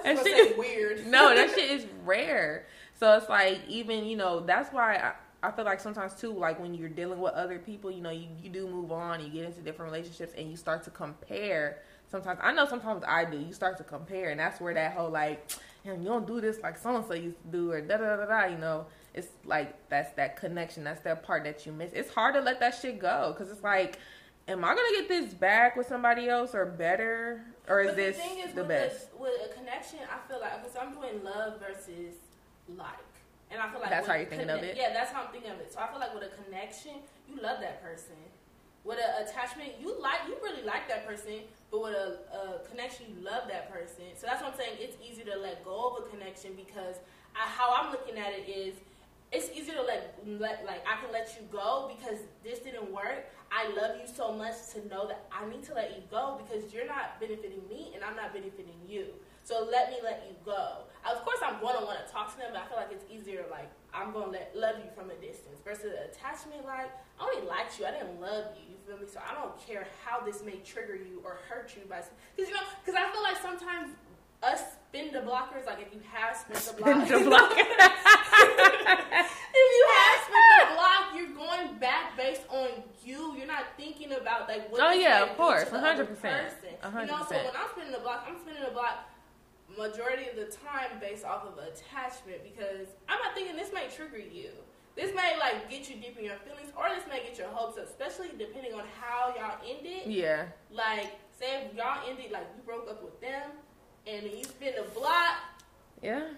[0.05, 1.07] That's that shit is weird.
[1.07, 2.67] no, that shit is rare.
[2.99, 6.59] So it's like even you know that's why I, I feel like sometimes too like
[6.61, 9.45] when you're dealing with other people, you know, you, you do move on, you get
[9.45, 11.79] into different relationships, and you start to compare.
[12.11, 13.39] Sometimes I know sometimes I do.
[13.39, 15.51] You start to compare, and that's where that whole like,
[15.85, 18.27] you don't do this like so and so used to do, or da da da
[18.27, 18.45] da.
[18.47, 20.83] You know, it's like that's that connection.
[20.83, 21.93] That's that part that you miss.
[21.93, 23.99] It's hard to let that shit go because it's like,
[24.49, 28.17] am I gonna get this back with somebody else or better, or is But this
[28.17, 29.09] the, thing is, the with best?
[29.17, 32.17] A, with a connection, I feel like because I'm doing love versus
[32.77, 32.99] like,
[33.51, 34.77] and I feel like That's how you're thinking of it?
[34.77, 35.73] Yeah, that's how I'm thinking of it.
[35.73, 38.17] So I feel like with a connection, you love that person.
[38.85, 43.07] With an attachment, you like you really like that person, but with a, a connection,
[43.09, 44.17] you love that person.
[44.17, 44.77] So that's what I'm saying.
[44.79, 46.97] It's easy to let go of a connection because
[47.37, 48.75] I, how I'm looking at it is
[49.31, 53.29] it's easier to let, let like I can let you go because this didn't work.
[53.53, 56.73] I love you so much to know that I need to let you go because
[56.73, 59.07] you're not benefiting me and I'm not benefiting you.
[59.45, 60.85] So let me let you go.
[61.11, 63.45] Of course, I'm gonna want to talk to them, but I feel like it's easier.
[63.51, 66.65] Like I'm gonna let love you from a distance versus attachment.
[66.65, 68.75] Like I only liked you, I didn't love you.
[68.75, 69.07] You feel me?
[69.11, 72.03] So I don't care how this may trigger you or hurt you by
[72.37, 73.97] because you know because I feel like sometimes
[74.43, 75.67] us spin the blockers.
[75.67, 77.53] Like if you have spin the block, the block.
[77.57, 77.67] if
[79.55, 82.69] you have spent the block, you're going back based on
[83.05, 83.35] you.
[83.37, 84.81] You're not thinking about like what.
[84.83, 86.15] Oh, yeah, of course, to the other 100%,
[87.01, 89.08] You know, so when I'm spinning the block, I'm spinning the block
[89.79, 94.19] majority of the time based off of attachment because I'm not thinking this might trigger
[94.19, 94.51] you.
[94.97, 97.79] This may like get you deep in your feelings, or this may get your hopes
[97.79, 100.07] up, especially depending on how y'all ended.
[100.13, 100.47] yeah.
[100.73, 103.51] Like, say if y'all ended, like you broke up with them,
[104.09, 105.37] and you spin the block,
[106.03, 106.29] Yeah.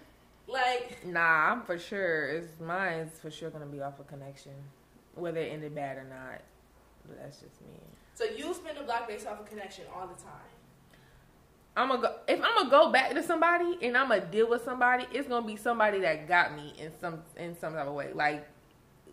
[0.47, 2.27] like Nah, I'm for sure.
[2.27, 4.53] It's mine's for sure gonna be off a connection,
[5.15, 6.41] whether it ended bad or not.
[7.07, 7.79] But that's just me.
[8.13, 10.50] So you spin the block based off of connection all the time.
[11.75, 14.63] I'm gonna go if I'm gonna go back to somebody and I'm gonna deal with
[14.63, 15.05] somebody.
[15.13, 18.11] It's gonna be somebody that got me in some in some type of way.
[18.13, 18.47] Like,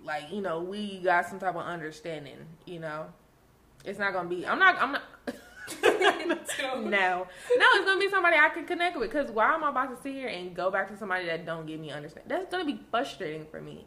[0.05, 2.38] like you know, we got some type of understanding.
[2.64, 3.07] You know,
[3.85, 4.47] it's not gonna be.
[4.47, 4.81] I'm not.
[4.81, 5.03] I'm not.
[5.83, 7.27] no, no,
[7.75, 9.12] it's gonna be somebody I can connect with.
[9.12, 11.66] Cause why am I about to sit here and go back to somebody that don't
[11.66, 12.27] give me understand?
[12.27, 13.87] That's gonna be frustrating for me.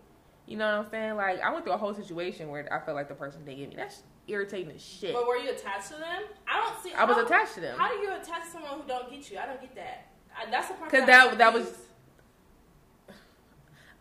[0.52, 1.16] You know what I'm saying?
[1.16, 3.70] Like I went through a whole situation where I felt like the person didn't give
[3.70, 3.76] me.
[3.78, 5.14] That's irritating as shit.
[5.14, 6.24] But were you attached to them?
[6.48, 6.94] I don't see.
[6.94, 7.78] I was attached to them.
[7.80, 9.38] How do you attach to someone who don't get you?
[9.38, 10.08] I don't get that.
[10.38, 10.92] I, that's the part.
[10.92, 11.78] 'Cause I'm that- that was-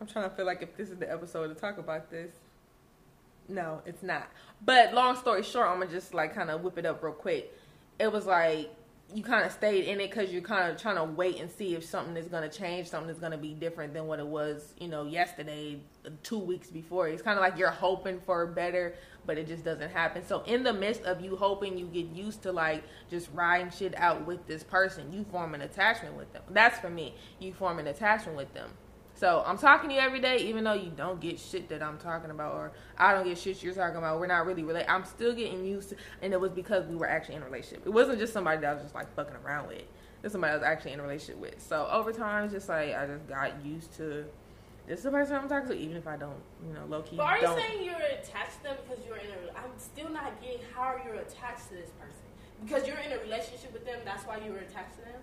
[0.01, 2.31] I'm trying to feel like if this is the episode to talk about this.
[3.47, 4.27] No, it's not.
[4.63, 7.57] But long story short, I'm gonna just like kind of whip it up real quick.
[7.99, 8.69] It was like
[9.13, 11.75] you kind of stayed in it because you're kind of trying to wait and see
[11.75, 14.87] if something is gonna change, something is gonna be different than what it was, you
[14.87, 15.79] know, yesterday,
[16.23, 17.07] two weeks before.
[17.07, 20.25] It's kind of like you're hoping for better, but it just doesn't happen.
[20.25, 23.93] So in the midst of you hoping, you get used to like just riding shit
[23.97, 25.11] out with this person.
[25.13, 26.43] You form an attachment with them.
[26.49, 27.15] That's for me.
[27.39, 28.71] You form an attachment with them.
[29.13, 31.99] So I'm talking to you every day, even though you don't get shit that I'm
[31.99, 34.19] talking about, or I don't get shit you're talking about.
[34.19, 34.89] We're not really related.
[34.89, 37.85] I'm still getting used to, and it was because we were actually in a relationship.
[37.85, 39.83] It wasn't just somebody that I was just like fucking around with.
[40.23, 41.61] It's somebody I was actually in a relationship with.
[41.61, 44.25] So over time, it's just like I just got used to.
[44.87, 46.35] This is the person I'm talking to, even if I don't,
[46.67, 47.15] you know, low key.
[47.17, 47.57] But are you don't.
[47.59, 49.57] saying you're attached to them because you're in a?
[49.57, 52.17] I'm still not getting how you're attached to this person
[52.65, 53.99] because you're in a relationship with them.
[54.03, 55.21] That's why you were attached to them.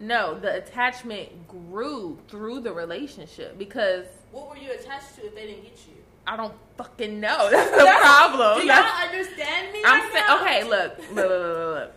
[0.00, 5.46] No, the attachment grew through the relationship because What were you attached to if they
[5.46, 5.94] didn't get you?
[6.26, 7.48] I don't fucking know.
[7.50, 8.60] That's the problem.
[8.60, 9.82] Do y'all That's- understand me?
[9.84, 11.92] I'm right saying, okay, look, look, look, look, look, look.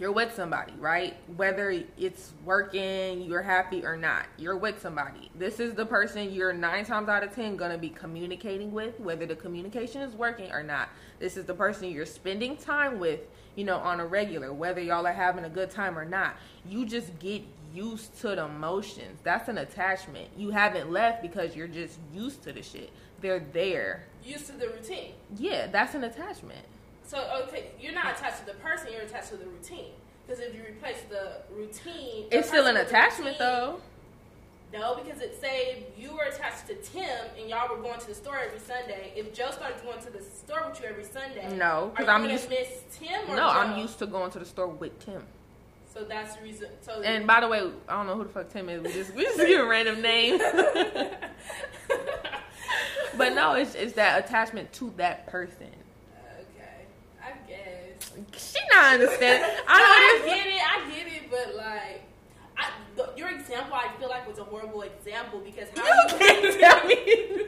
[0.00, 1.14] You're with somebody, right?
[1.36, 5.30] Whether it's working, you're happy or not, you're with somebody.
[5.34, 9.26] This is the person you're nine times out of ten gonna be communicating with, whether
[9.26, 10.88] the communication is working or not.
[11.18, 13.20] This is the person you're spending time with,
[13.56, 16.34] you know, on a regular, whether y'all are having a good time or not.
[16.66, 17.42] You just get
[17.74, 19.20] used to the motions.
[19.22, 20.30] That's an attachment.
[20.34, 22.88] You haven't left because you're just used to the shit.
[23.20, 24.06] They're there.
[24.24, 25.12] Used to the routine.
[25.36, 26.64] Yeah, that's an attachment.
[27.10, 27.18] So
[27.48, 28.92] okay, you're not attached to the person.
[28.92, 29.90] You're attached to the routine.
[30.24, 33.80] Because if you replace the routine, It's still an person with the attachment routine- though.
[34.72, 38.14] No, because it say you were attached to Tim and y'all were going to the
[38.14, 39.12] store every Sunday.
[39.16, 42.48] If Joe started going to the store with you every Sunday, No, because I'm used.
[42.48, 43.58] miss Tim or No, Joe?
[43.58, 45.24] I'm used to going to the store with Tim.
[45.92, 46.68] So that's the reason.
[46.82, 48.80] So And by the way, I don't know who the fuck Tim is.
[48.82, 50.38] We just we just give a random name.
[53.18, 55.66] but no, it's it's that attachment to that person.
[58.32, 58.36] I.
[58.38, 59.44] She not understand.
[59.68, 60.34] I I know this.
[60.34, 60.62] get it.
[60.62, 61.30] I get it.
[61.30, 62.02] But like,
[62.56, 66.18] I, the, your example I feel like was a horrible example because how You you,
[66.18, 67.46] can't tell me.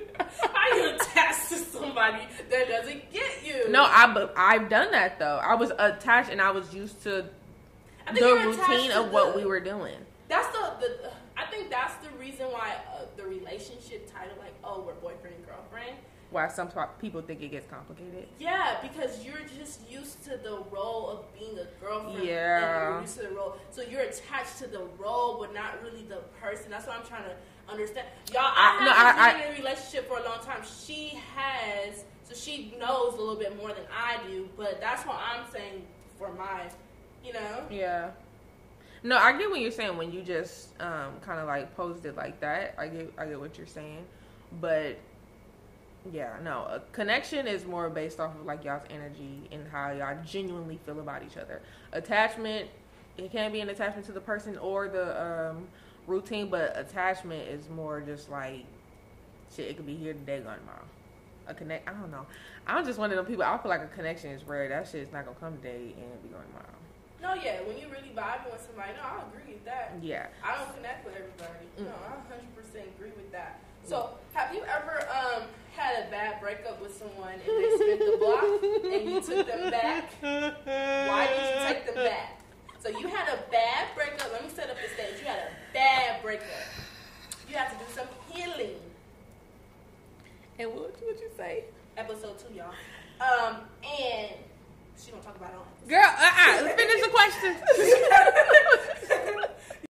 [0.55, 3.69] how you attached to somebody that doesn't get you?
[3.71, 5.41] No, I I've done that though.
[5.43, 7.11] I was attached and I was used to
[8.07, 9.97] the think you're attached routine to of what we were doing.
[10.29, 14.83] That's the, the I think that's the reason why uh, the relationship title like oh
[14.87, 15.35] we're boyfriend.
[16.33, 18.27] Why some people think it gets complicated.
[18.39, 22.27] Yeah, because you're just used to the role of being a girlfriend.
[22.27, 22.87] Yeah.
[22.87, 23.57] And you're used to the role.
[23.71, 26.71] So you're attached to the role, but not really the person.
[26.71, 27.35] That's what I'm trying to
[27.71, 28.07] understand.
[28.33, 30.63] Y'all, I, I- no, haven't I- been in a relationship for a long time.
[30.87, 35.17] She has, so she knows a little bit more than I do, but that's what
[35.17, 35.85] I'm saying
[36.19, 36.63] for my,
[37.25, 37.65] you know?
[37.71, 38.11] Yeah.
[39.05, 42.17] No, I get what you're saying when you just um, kind of like posed it
[42.17, 42.75] like that.
[42.79, 44.05] I get I get what you're saying,
[44.61, 44.97] but
[46.11, 50.17] yeah, no, a connection is more based off of like y'all's energy and how y'all
[50.25, 51.61] genuinely feel about each other.
[51.93, 52.69] Attachment,
[53.17, 55.69] it can be an attachment to the person or the um,
[56.07, 58.65] routine, but attachment is more just like
[59.55, 59.69] shit.
[59.69, 60.85] It could be here today, gone tomorrow.
[61.47, 62.27] A connect, I don't know.
[62.67, 63.45] I'm just one of them people.
[63.45, 64.69] I feel like a connection is rare.
[64.69, 66.83] That shit's not gonna come today and be gone tomorrow.
[67.23, 69.95] No, yeah, when you really vibe with somebody, no, I agree with that.
[70.03, 70.27] Yeah.
[70.43, 71.71] I don't connect with everybody.
[71.79, 71.87] Mm.
[71.87, 73.61] No, I 100% agree with that.
[73.85, 75.43] So, have you ever um,
[75.75, 78.45] had a bad breakup with someone and they spun the block
[78.93, 80.13] and you took them back?
[80.21, 82.41] Why did you take them back?
[82.79, 84.33] So, you had a bad breakup.
[84.33, 85.21] Let me set up the stage.
[85.21, 86.47] You had a bad breakup.
[87.49, 88.77] You have to do some healing.
[90.59, 91.65] And what would you say?
[91.97, 92.73] Episode two, y'all.
[93.21, 94.31] Um, and
[95.03, 96.63] she don't talk about it Girl, uh-uh.
[96.63, 97.57] Let's finish the question.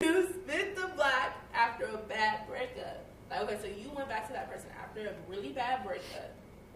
[0.00, 3.09] you spit the block after a bad breakup.
[3.30, 6.34] Like, okay, so you went back to that person after a really bad breakup.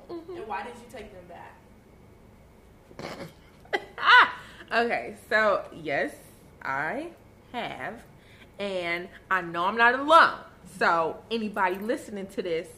[0.09, 1.57] And why did you take them back?
[3.99, 4.39] ah!
[4.73, 6.15] Okay, so yes,
[6.63, 7.09] I
[7.53, 8.03] have.
[8.59, 10.39] And I know I'm not alone.
[10.79, 12.69] So anybody listening to this,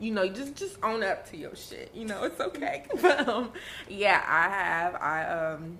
[0.00, 1.90] you know, just just own up to your shit.
[1.94, 2.84] You know, it's okay.
[3.00, 3.52] But um,
[3.88, 4.94] yeah, I have.
[4.96, 5.78] I um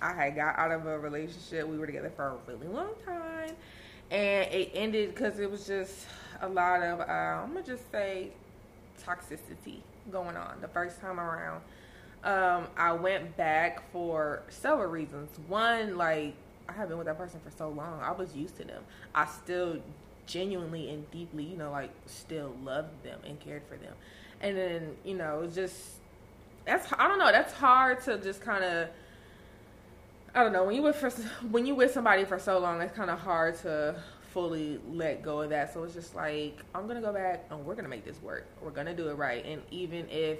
[0.00, 1.66] I had got out of a relationship.
[1.66, 3.56] We were together for a really long time.
[4.10, 6.06] And it ended because it was just
[6.40, 8.30] a lot of, uh, I'm to just say,
[9.04, 9.80] toxicity
[10.12, 11.62] going on the first time around.
[12.24, 15.30] Um, I went back for several reasons.
[15.48, 16.34] One, like,
[16.68, 18.00] I have been with that person for so long.
[18.00, 18.82] I was used to them.
[19.14, 19.78] I still
[20.26, 23.94] genuinely and deeply, you know, like, still loved them and cared for them.
[24.40, 25.76] And then, you know, just,
[26.64, 28.88] that's, I don't know, that's hard to just kind of,
[30.36, 31.08] I don't know when you with for,
[31.50, 33.96] when you with somebody for so long, it's kind of hard to
[34.34, 35.72] fully let go of that.
[35.72, 38.46] So it's just like I'm gonna go back and we're gonna make this work.
[38.60, 39.42] We're gonna do it right.
[39.46, 40.38] And even if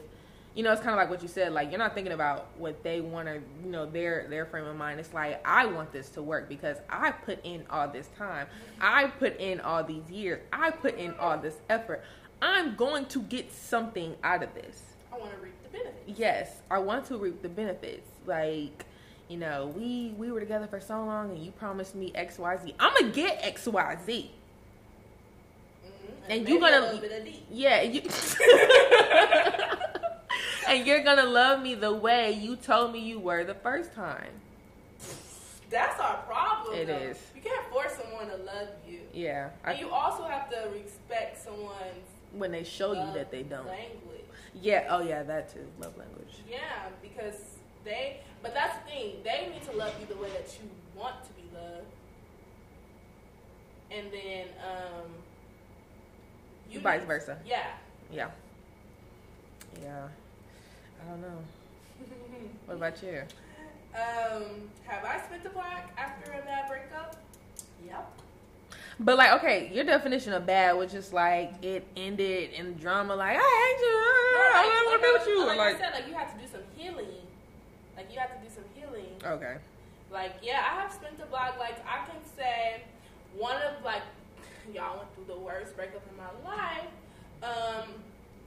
[0.55, 1.55] you know, it's kind of like what you said.
[1.55, 4.77] Like you're not thinking about what they want to, you know, their their frame of
[4.77, 5.01] mind.
[5.01, 8.49] It's like I want this to work because I put in all this time.
[8.83, 10.43] I put in all these years.
[10.53, 12.05] I put in all this effort.
[12.43, 14.83] I'm going to get something out of this.
[15.11, 16.19] I want to reap the benefits.
[16.19, 18.11] Yes, I want to reap the benefits.
[18.27, 18.85] Like,
[19.29, 22.57] you know, we we were together for so long, and you promised me X, Y,
[22.65, 22.75] Z.
[22.79, 24.31] I'm gonna get X, Y, Z.
[25.85, 25.91] Mhm.
[26.29, 27.43] And maybe you gonna- a little bit of D.
[27.51, 28.03] Yeah, you.
[30.69, 34.31] and you're gonna love me the way you told me you were the first time.
[35.71, 36.79] That's our problem.
[36.79, 36.95] It though.
[36.97, 37.19] is.
[37.35, 39.01] You can't force someone to love you.
[39.13, 43.43] Yeah, And I, you also have to respect someone's when they show you that they
[43.43, 43.67] don't.
[43.67, 44.21] language.
[44.55, 44.87] Yeah.
[44.89, 45.67] Oh yeah, that too.
[45.81, 46.35] Love language.
[46.49, 46.59] Yeah,
[47.03, 47.56] because
[47.87, 48.19] they.
[48.43, 49.13] But that's the thing.
[49.25, 51.87] They need to love you the way that you want to be loved.
[53.91, 55.09] And then, um,
[56.71, 57.39] you Vice need- versa.
[57.47, 57.67] Yeah.
[58.13, 58.29] Yeah.
[59.83, 60.09] Yeah.
[61.05, 61.39] I don't know.
[62.67, 63.23] What about you?
[63.95, 67.17] um, have I spun the block after a bad breakup?
[67.87, 68.13] Yep.
[68.99, 73.15] But like, okay, your definition of bad was just like it ended in drama.
[73.15, 73.97] Like I hate you.
[74.59, 75.47] I don't want to be with you.
[75.47, 77.07] Like, Like, I said, like you have to do some healing.
[77.97, 79.17] Like you have to do some healing.
[79.25, 79.57] okay,
[80.13, 81.57] Like, yeah, I have spun the block.
[81.59, 82.83] Like, I can say
[83.37, 84.03] one of like
[84.75, 86.91] y'all went through the worst breakup in my life.
[87.43, 87.89] Um,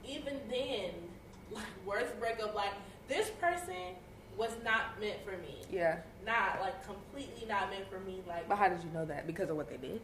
[0.06, 0.90] even then,
[1.50, 2.72] like worst breakup, like
[3.08, 3.96] this person
[4.36, 5.56] was not meant for me.
[5.70, 5.98] yeah.
[6.24, 8.20] Not like completely not meant for me.
[8.28, 9.26] Like But how did you know that?
[9.26, 10.00] Because of what they did?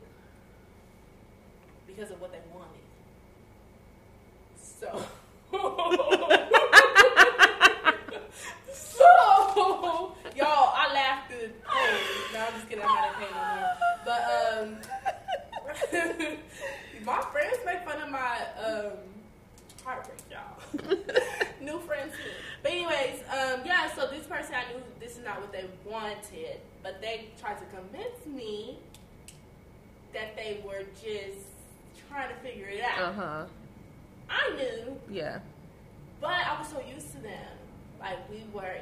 [1.87, 2.83] because of what they wanted.
[4.61, 5.07] So.
[8.97, 12.01] so, y'all, I laughed through the pain.
[12.33, 12.85] No, I'm just kidding.
[12.85, 13.35] I'm not in pain.
[14.05, 14.23] But
[16.23, 16.37] um,
[17.05, 18.93] my friends make fun of my um
[19.85, 20.59] heartbreak, y'all.
[21.61, 22.31] New friends too.
[22.63, 23.93] But anyways, um, yeah.
[23.95, 27.65] So this person, I knew this is not what they wanted, but they tried to
[27.67, 28.79] convince me
[30.13, 31.47] that they were just
[32.09, 33.01] trying to figure it out.
[33.01, 33.45] Uh huh.
[34.29, 35.39] I knew, Yeah.
[36.21, 37.56] but I was so used to them.
[38.01, 38.77] Like we were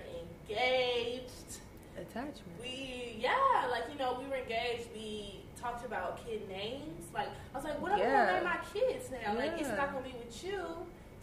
[0.50, 1.58] engaged.
[1.96, 2.36] Attachment.
[2.60, 4.88] We yeah, like you know, we were engaged.
[4.94, 7.04] We talked about kid names.
[7.14, 9.34] Like I was like, what am I gonna name my kids now?
[9.36, 9.76] Like it's Yeah.
[9.76, 10.60] not gonna be with you.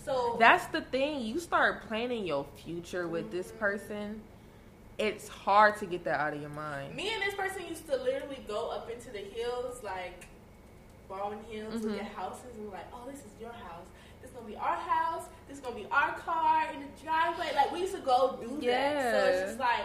[0.04, 1.22] So That's the thing.
[1.22, 4.22] You start planning your future with this person.
[4.98, 6.96] It's hard to get that out of your mind.
[6.96, 10.26] me and this person used to literally go up into the hills, like
[11.10, 12.00] Baldwin Hills, look Mhm.
[12.06, 13.86] at houses, and we're like, oh, this is your house.
[14.22, 15.26] This is gonna be our house.
[15.52, 17.52] Is gonna be our car in the driveway.
[17.54, 19.12] Like we used to go do that.
[19.12, 19.84] So it's just like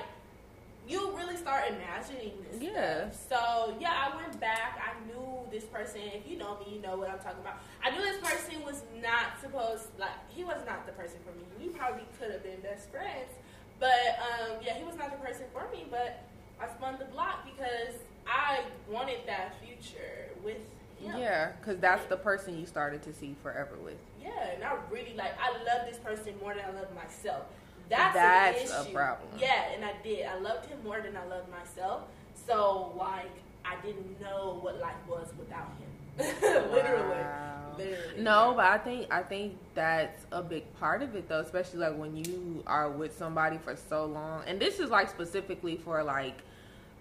[0.86, 2.62] you really start imagining this.
[2.62, 3.10] Yeah.
[3.10, 3.68] Stuff.
[3.68, 4.78] So yeah, I went back.
[4.78, 6.02] I knew this person.
[6.14, 7.58] If you know me, you know what I'm talking about.
[7.82, 11.44] I knew this person was not supposed like he was not the person for me.
[11.58, 13.32] We probably could have been best friends,
[13.80, 15.84] but um, yeah, he was not the person for me.
[15.90, 16.22] But
[16.60, 17.94] I spun the block because
[18.24, 20.58] I wanted that future with.
[21.02, 23.98] Yeah, because that's the person you started to see forever with.
[24.22, 27.44] Yeah, and I really like I love this person more than I love myself.
[27.88, 28.92] That's, That's an a issue.
[28.92, 29.28] problem.
[29.38, 30.26] Yeah, and I did.
[30.26, 32.02] I loved him more than I loved myself.
[32.46, 33.30] So like
[33.64, 35.92] I didn't know what life was without him.
[36.72, 37.08] literally.
[37.10, 37.74] Wow.
[37.76, 38.22] Literally.
[38.22, 41.96] No, but I think I think that's a big part of it though, especially like
[41.96, 44.42] when you are with somebody for so long.
[44.46, 46.38] And this is like specifically for like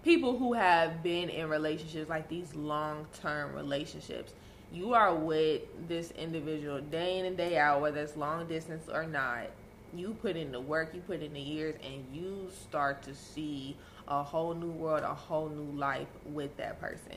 [0.06, 4.32] people who have been in relationships like these long-term relationships.
[4.72, 9.06] You are with this individual day in and day out whether it's long distance or
[9.06, 9.48] not.
[9.94, 13.76] You put in the work, you put in the years and you start to see
[14.08, 17.16] a whole new world, a whole new life with that person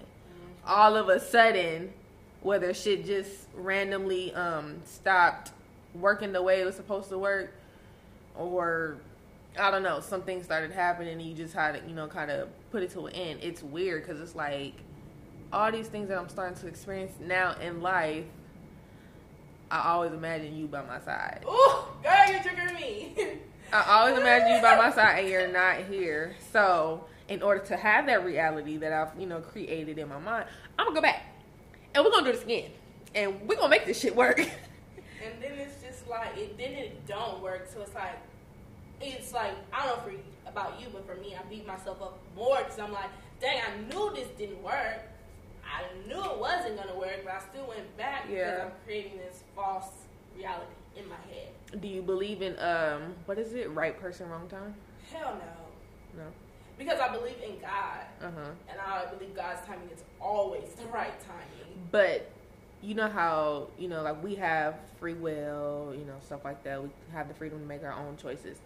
[0.66, 1.94] all of a sudden,
[2.42, 5.52] whether shit just randomly um stopped
[5.96, 7.52] working the way it was supposed to work,
[8.38, 8.98] or
[9.60, 12.49] I don't know, something started happening and you just had to, you know, kind of
[12.72, 13.39] put it to an end.
[13.43, 14.74] It's weird because it's like
[15.51, 18.26] all these things that I'm starting to experience now in life.
[19.72, 21.43] I always imagine you by my side.
[21.45, 23.14] Ooh, girl, you triggering me.
[23.74, 26.36] I always imagine you by my side and you're not here.
[26.51, 30.45] So, in order to have that reality that I've, you know, created in my mind,
[30.78, 31.24] I'm gonna go back.
[31.93, 32.72] And we're gonna do this again.
[33.14, 34.39] And we're gonna make this shit work.
[34.39, 37.68] and then it's just like it then it don't work.
[37.72, 38.18] So it's like
[39.02, 42.20] it's like I don't know for about you, but for me, I beat myself up
[42.36, 45.02] more because I'm like, dang, I knew this didn't work.
[45.64, 49.43] I knew it wasn't gonna work, but I still went back because I'm creating this
[49.56, 49.89] false
[50.36, 50.66] reality
[50.97, 51.82] in my head.
[51.82, 53.70] do you believe in um what is it?
[53.72, 54.74] Right person, wrong time?
[55.12, 55.36] Hell
[56.16, 56.28] no, No.
[56.78, 58.50] because I believe in God, Uh-huh.
[58.70, 61.88] and I believe God's timing is always the right timing.
[61.91, 62.30] But
[62.82, 66.82] you know how, you know, like we have free will, you know, stuff like that.
[66.82, 68.58] We have the freedom to make our own choices.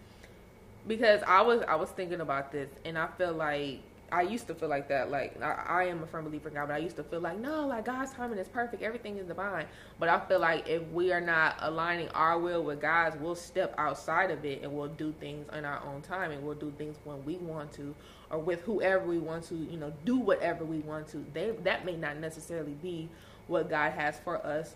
[0.86, 3.80] Because I was I was thinking about this and I feel like
[4.12, 5.10] I used to feel like that.
[5.10, 7.38] Like I, I am a firm believer in God, but I used to feel like
[7.38, 9.66] no, like God's timing is perfect, everything is divine.
[9.98, 13.74] But I feel like if we are not aligning our will with God's, we'll step
[13.78, 16.96] outside of it and we'll do things in our own time and we'll do things
[17.04, 17.94] when we want to
[18.30, 21.24] or with whoever we want to, you know, do whatever we want to.
[21.32, 23.08] They that may not necessarily be
[23.46, 24.74] what God has for us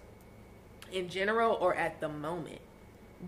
[0.92, 2.60] in general or at the moment.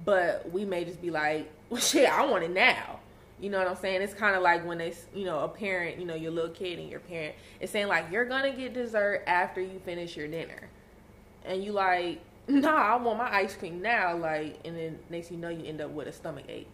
[0.04, 3.00] But we may just be like, well, shit, I want it now.
[3.40, 4.02] You know what I'm saying?
[4.02, 6.78] It's kind of like when it's, you know, a parent, you know, your little kid
[6.78, 10.28] and your parent is saying, like, you're going to get dessert after you finish your
[10.28, 10.68] dinner.
[11.46, 14.14] And you like, nah, I want my ice cream now.
[14.16, 16.68] Like, and then next you know, you end up with a stomach ache.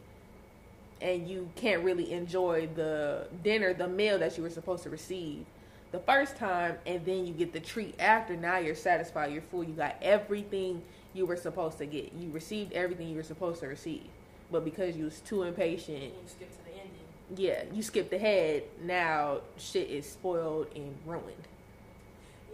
[1.00, 5.44] And you can't really enjoy the dinner, the meal that you were supposed to receive
[5.92, 9.64] the first time and then you get the treat after now you're satisfied you're full
[9.64, 10.82] you got everything
[11.16, 14.02] you were supposed to get you received everything you were supposed to receive
[14.52, 17.06] but because you was too impatient you skip to the ending.
[17.36, 21.46] yeah you skipped ahead now shit is spoiled and ruined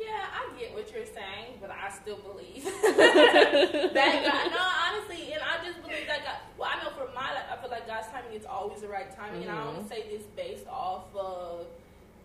[0.01, 2.65] Yeah, I get what you're saying, but I still believe
[3.95, 4.45] that God.
[4.51, 6.39] No, honestly, and I just believe that God.
[6.59, 9.15] Well, I know for my life, I feel like God's timing is always the right
[9.15, 9.69] timing, and I Mhm.
[9.69, 11.67] only say this based off of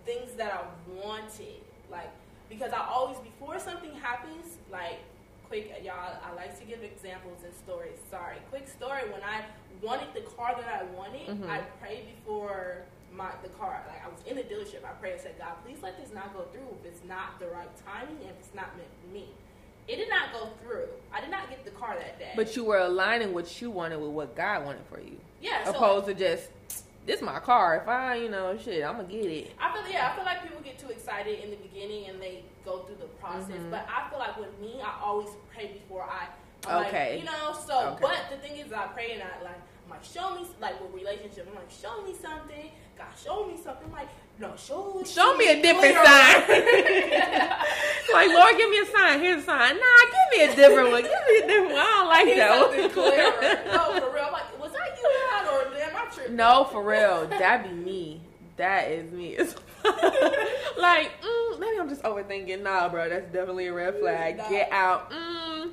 [0.05, 0.61] things that I
[1.05, 1.61] wanted,
[1.91, 2.09] like
[2.49, 4.99] because I always before something happens, like
[5.47, 6.17] quick, y'all.
[6.23, 7.97] I like to give examples and stories.
[8.09, 9.03] Sorry, quick story.
[9.11, 9.45] When I
[9.81, 11.49] wanted the car that I wanted, Mhm.
[11.49, 13.81] I prayed before my the car.
[13.87, 16.33] Like I was in the dealership, I prayed and said, God, please let this not
[16.33, 19.29] go through if it's not the right timing and if it's not meant for me.
[19.87, 20.89] It did not go through.
[21.13, 22.33] I did not get the car that day.
[22.35, 25.71] but you were aligning what you wanted with what god wanted for you yeah, so
[25.71, 26.49] opposed to just
[27.05, 30.11] this my car if i you know shit i'm gonna get it I feel yeah,
[30.11, 33.11] I feel like people get too excited in the beginning and they go through the
[33.24, 33.63] process.
[33.63, 33.72] Mhm.
[33.72, 36.28] But I feel like with me, I always pray before I.
[36.68, 37.11] I'm Okay.
[37.11, 38.01] Like, you know, so Okay.
[38.01, 40.93] but the thing is, I pray and I like, I'm like, show me like with
[40.93, 41.47] relationship.
[41.47, 42.72] I'm like, show me something.
[42.97, 44.09] God, show me something like,
[44.39, 46.41] no, show show me a different sign.
[48.18, 49.20] like Lord, give me a sign.
[49.22, 49.76] Here's a sign.
[49.78, 51.01] Nah, give me a different one.
[51.03, 51.82] Give me a different one.
[51.82, 52.78] I don't like that one.
[53.74, 54.26] no, for real.
[54.26, 56.32] I'm like, was that you had or damn I tripped?
[56.32, 57.28] No, for real.
[57.28, 58.22] That'd be me.
[58.58, 59.38] That is me.
[59.88, 62.64] like, mm, maybe I'm just overthinking.
[62.64, 64.38] Nah, bro, that's definitely a red flag.
[64.38, 64.49] Nah.
[64.49, 65.12] Get out.
[65.12, 65.70] Mm.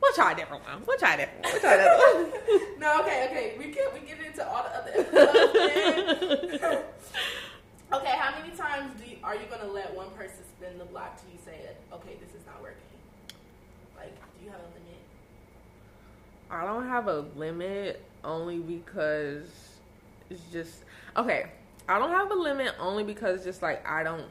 [0.00, 0.82] We'll try a different one.
[0.84, 1.52] We'll try a different one.
[1.52, 2.60] We'll try different one.
[2.80, 3.54] no, okay, okay.
[3.56, 6.54] We can we get into all the other episodes.
[7.92, 11.20] okay, how many times do you, are you gonna let one person spin the block
[11.20, 12.82] till you say, okay, this is not working?
[13.96, 15.00] Like, do you have a limit?
[16.50, 19.46] I don't have a limit only because
[20.30, 20.82] it's just
[21.16, 21.46] okay.
[21.92, 24.26] I don't have a limit only because just like I don't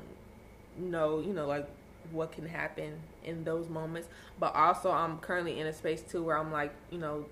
[0.78, 1.68] know, you know, like
[2.12, 2.94] what can happen
[3.24, 4.10] in those moments.
[4.40, 7.26] But also I'm currently in a space too where I'm like, you know,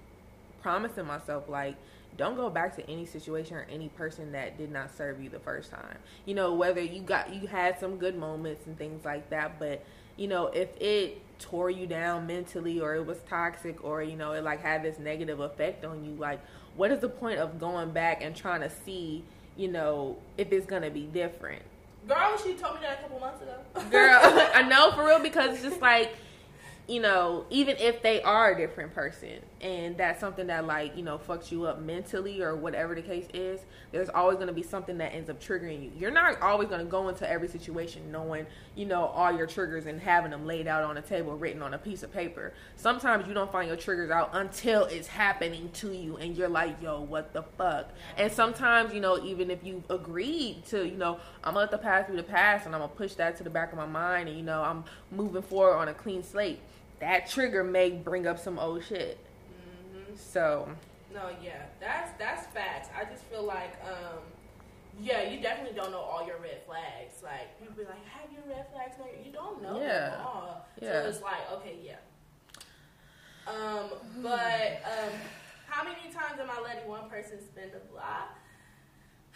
[0.62, 1.76] promising myself like
[2.16, 5.40] don't go back to any situation or any person that did not serve you the
[5.40, 5.98] first time.
[6.26, 9.84] You know, whether you got you had some good moments and things like that, but
[10.16, 14.34] you know, if it tore you down mentally or it was toxic or you know,
[14.34, 16.40] it like had this negative effect on you, like
[16.76, 19.24] what is the point of going back and trying to see
[19.60, 21.62] you know, if it's gonna be different.
[22.08, 23.56] Girl, she told me that a couple months ago.
[23.92, 24.20] Girl,
[24.56, 26.14] I know for real because it's just like
[26.88, 31.04] you know, even if they are a different person and that's something that like, you
[31.04, 33.60] know, fucks you up mentally or whatever the case is,
[33.92, 35.92] there's always going to be something that ends up triggering you.
[35.98, 38.46] You're not always going to go into every situation knowing,
[38.76, 41.74] you know, all your triggers and having them laid out on a table written on
[41.74, 42.54] a piece of paper.
[42.78, 46.82] Sometimes you don't find your triggers out until it's happening to you and you're like,
[46.82, 51.20] "Yo, what the fuck?" And sometimes, you know, even if you've agreed to, you know,
[51.44, 53.50] I'm to let the past be the past and I'm to push that to the
[53.50, 56.60] back of my mind and you know, I'm moving forward on a clean slate
[57.00, 59.18] that trigger may bring up some old shit.
[60.16, 60.68] So.
[61.14, 62.90] No, yeah, that's that's facts.
[62.96, 64.20] I just feel like, um,
[65.00, 67.24] yeah, you definitely don't know all your red flags.
[67.24, 70.10] Like people be like, "Have your red flags?" No, you don't know yeah.
[70.12, 70.68] them all.
[70.82, 71.04] Yeah.
[71.04, 71.96] So it's like, okay, yeah.
[73.48, 73.90] Um,
[74.22, 75.14] but um,
[75.68, 78.38] how many times am I letting one person spin a block?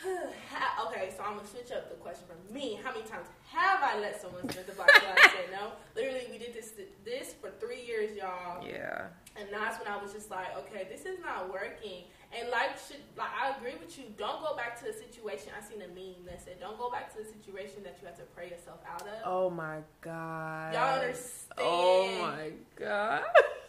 [0.88, 2.80] okay, so I'm gonna switch up the question from me.
[2.84, 5.72] How many times have I let someone spin the block till I said no?
[5.96, 6.74] Literally, we did this
[7.06, 8.66] this for three years, y'all.
[8.66, 9.08] Yeah.
[9.36, 12.04] And that's when I was just like, okay, this is not working.
[12.38, 14.06] And like, should, like I agree with you.
[14.18, 15.52] Don't go back to the situation.
[15.58, 18.18] I seen a meme that said, "Don't go back to the situation that you had
[18.18, 20.74] to pray yourself out of." Oh my god.
[20.74, 21.60] Y'all understand?
[21.60, 23.24] Oh my god.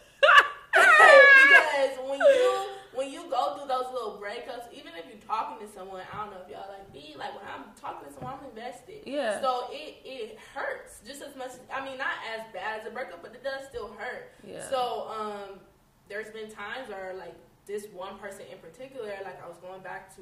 [1.75, 5.71] because when you when you go through those little breakups, even if you're talking to
[5.71, 8.49] someone, I don't know if y'all like me, like when I'm talking to someone, I'm
[8.49, 9.03] invested.
[9.05, 9.41] Yeah.
[9.41, 11.51] So it it hurts just as much.
[11.73, 14.31] I mean, not as bad as a breakup, but it does still hurt.
[14.45, 14.67] Yeah.
[14.69, 15.59] So um,
[16.07, 20.15] there's been times where like this one person in particular, like I was going back
[20.15, 20.21] to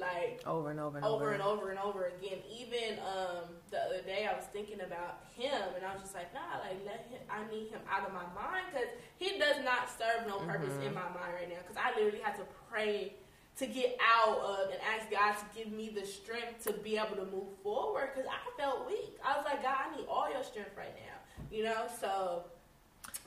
[0.00, 2.38] like over and over and over, over and over and over again.
[2.48, 6.32] Even um, the other day, I was thinking about him, and I was just like,
[6.34, 7.20] nah, like let him.
[7.28, 8.88] I need him out of my mind because
[9.18, 10.88] he does not serve no purpose mm-hmm.
[10.88, 11.60] in my mind right now.
[11.62, 13.14] Because I literally had to pray
[13.58, 17.16] to get out of and ask God to give me the strength to be able
[17.16, 19.18] to move forward because I felt weak.
[19.24, 21.84] I was like, God, I need all your strength right now, you know.
[22.00, 22.44] So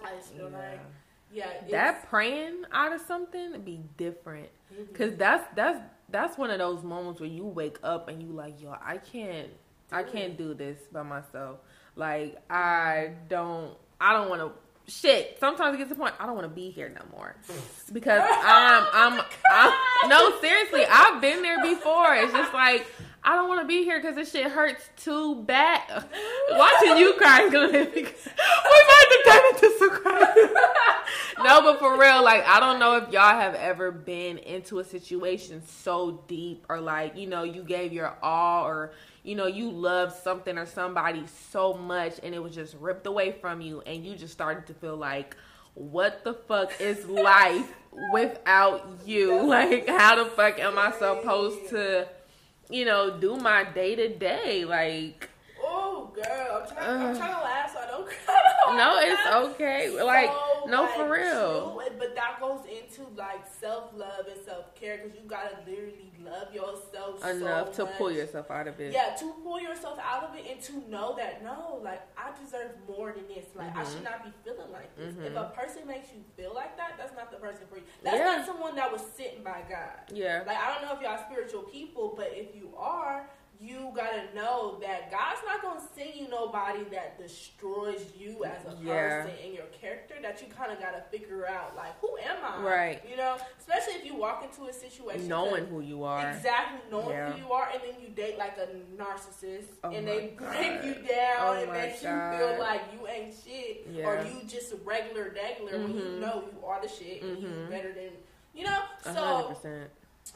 [0.03, 0.57] I just feel yeah.
[0.57, 0.79] like.
[1.31, 5.19] Yeah, that praying out of something be different because mm-hmm.
[5.19, 5.79] that's that's
[6.13, 9.49] that's one of those moments where you wake up and you like, yo, I can't,
[9.49, 11.57] do I can't do this by myself.
[11.95, 14.51] Like I don't, I don't want to.
[14.85, 15.37] Shit.
[15.39, 17.35] Sometimes it gets to the point I don't want to be here no more
[17.93, 20.09] because I'm, I'm, oh I'm.
[20.09, 22.13] No, seriously, I've been there before.
[22.15, 22.85] It's just like
[23.25, 26.05] I don't want to be here because this shit hurts too bad.
[26.51, 28.01] Watching you cry is gonna make me.
[28.03, 29.93] We about to turn into some
[31.43, 34.83] no, but for real, like I don't know if y'all have ever been into a
[34.83, 38.93] situation so deep, or like you know you gave your all, or
[39.23, 43.31] you know you loved something or somebody so much, and it was just ripped away
[43.31, 45.35] from you, and you just started to feel like,
[45.73, 47.73] what the fuck is life
[48.11, 49.43] without you?
[49.53, 52.07] Like, how the fuck am I supposed to?
[52.73, 54.65] You know, do my day to day.
[54.65, 55.29] Like,
[55.63, 58.77] oh, girl, I'm trying, uh, I'm trying to laugh so I don't cry.
[58.77, 60.03] No, it's okay.
[60.03, 60.31] Like,
[60.65, 61.73] so, no, like, for real.
[61.73, 66.11] True, but that goes into like self love and self care because you gotta literally
[66.23, 68.93] love yourself enough so to pull yourself out of it.
[68.93, 72.71] Yeah, to pull yourself out of it and to know that no, like I deserve
[72.87, 73.45] more than this.
[73.55, 73.79] Like mm-hmm.
[73.79, 75.13] I should not be feeling like this.
[75.13, 75.25] Mm-hmm.
[75.25, 77.83] If a person makes you feel like that, that's not the person for you.
[78.03, 78.23] That's yeah.
[78.23, 80.13] not someone that was sitting by God.
[80.13, 80.43] Yeah.
[80.45, 83.29] Like I don't know if y'all spiritual people, but if you are,
[83.63, 88.75] you gotta know that God's not gonna send you nobody that destroys you as a
[88.83, 89.23] Yeah.
[89.23, 90.15] person and your character.
[90.21, 92.61] That you kind of gotta figure out, like, who am I?
[92.61, 93.01] Right.
[93.09, 96.29] You know, especially if you walk into a situation Knowing who you are.
[96.31, 97.31] Exactly, knowing Yeah.
[97.31, 98.67] who you are, and then you date like a
[99.01, 100.49] narcissist, Oh and they God.
[100.51, 104.73] break you down Oh and make you feel like you ain't shit, or you just
[104.73, 106.19] a regular regular when you Mhm.
[106.19, 107.69] know you are the shit and you Mhm.
[107.69, 108.11] better than
[108.53, 108.81] you know.
[109.01, 109.89] So percent.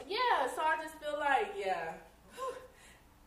[0.07, 1.93] yeah, so I just feel like yeah.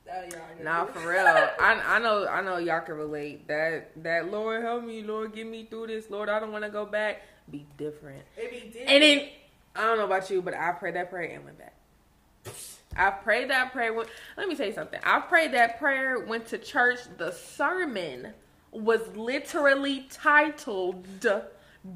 [0.09, 1.27] Oh, Nah, for real.
[1.27, 3.47] I I know I know y'all can relate.
[3.49, 6.11] That that Lord help me, Lord get me through this.
[6.11, 7.23] Lord, I don't want to go back.
[7.51, 8.23] Be different.
[8.37, 8.91] It be different.
[8.91, 9.29] And then
[9.77, 11.75] I don't know about you, but I prayed that prayer and went back.
[12.97, 13.93] I prayed that prayer.
[13.95, 15.01] Went, let me tell you something.
[15.05, 16.19] I prayed that prayer.
[16.19, 16.99] Went to church.
[17.19, 18.33] The sermon
[18.73, 21.07] was literally titled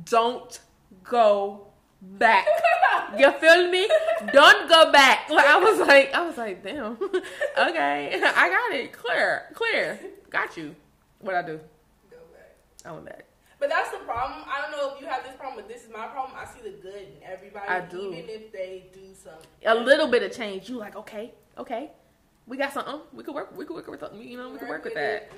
[0.05, 0.61] "Don't
[1.03, 1.67] Go
[2.01, 2.47] Back."
[3.19, 3.89] You feel me?
[4.33, 5.21] Don't go back.
[5.31, 6.93] Like I was like, I was like, damn.
[7.59, 8.93] okay, I got it.
[8.93, 9.99] Clear, clear.
[10.31, 10.75] Got you.
[11.21, 11.59] What I do?
[12.11, 12.55] Go back.
[12.85, 13.25] I went back.
[13.59, 14.45] But that's the problem.
[14.47, 16.37] I don't know if you have this problem, but this is my problem.
[16.39, 18.13] I see the good in everybody, I do.
[18.13, 19.47] even if they do something.
[19.65, 20.69] a little bit of change.
[20.69, 21.91] You like, okay, okay,
[22.47, 23.01] we got something.
[23.13, 23.57] We could work.
[23.57, 24.21] We could work with something.
[24.21, 25.33] You know, we could work with that.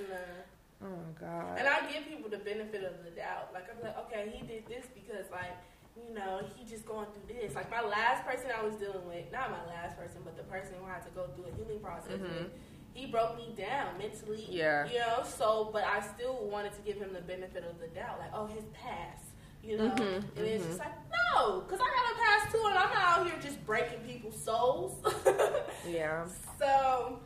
[0.82, 0.88] Oh
[1.18, 1.58] God.
[1.58, 3.50] And I give people the benefit of the doubt.
[3.54, 5.56] Like I'm like, okay, he did this because like,
[5.97, 7.55] you know, he just going through this.
[7.55, 10.74] Like my last person I was dealing with, not my last person, but the person
[10.80, 12.22] who had to go through a healing process Mhm.
[12.22, 12.51] with,
[12.94, 14.44] he broke me down mentally.
[14.49, 14.86] Yeah.
[14.86, 18.18] You know, so but I still wanted to give him the benefit of the doubt.
[18.18, 19.24] Like, oh, his past.
[19.62, 20.68] You know, Mhm, and it's mhm.
[20.68, 23.64] just like no, because I got a past too, and I'm not out here just
[23.66, 24.94] breaking people's souls.
[25.88, 26.26] Yeah.
[26.59, 27.20] so,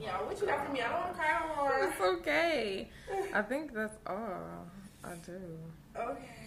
[0.00, 0.80] yeah, what you got for me?
[0.80, 1.78] I don't want to cry no more.
[1.88, 2.90] It's okay.
[3.34, 4.66] I think that's all.
[5.04, 5.40] I do.
[5.96, 6.41] Okay.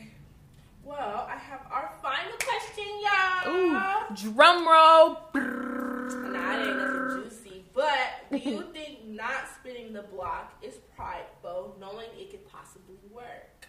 [0.86, 3.52] Well, I have our final question, y'all.
[3.52, 5.18] Ooh, drum roll.
[5.34, 7.64] Nah, it ain't nothing juicy.
[7.74, 13.66] But do you think not spinning the block is prideful, knowing it could possibly work?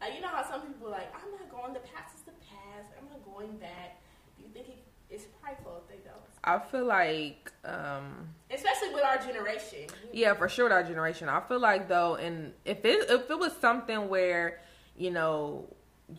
[0.00, 2.30] Uh, you know how some people are like, I'm not going, the past is the
[2.48, 2.92] past.
[3.00, 4.00] I'm not going back.
[4.36, 4.78] Do you think it,
[5.10, 6.14] it's prideful if they don't?
[6.44, 9.88] I feel like, um, Especially with our generation.
[10.12, 11.28] yeah, for sure, our generation.
[11.28, 14.60] I feel like though, and if it if it was something where,
[14.96, 15.66] you know,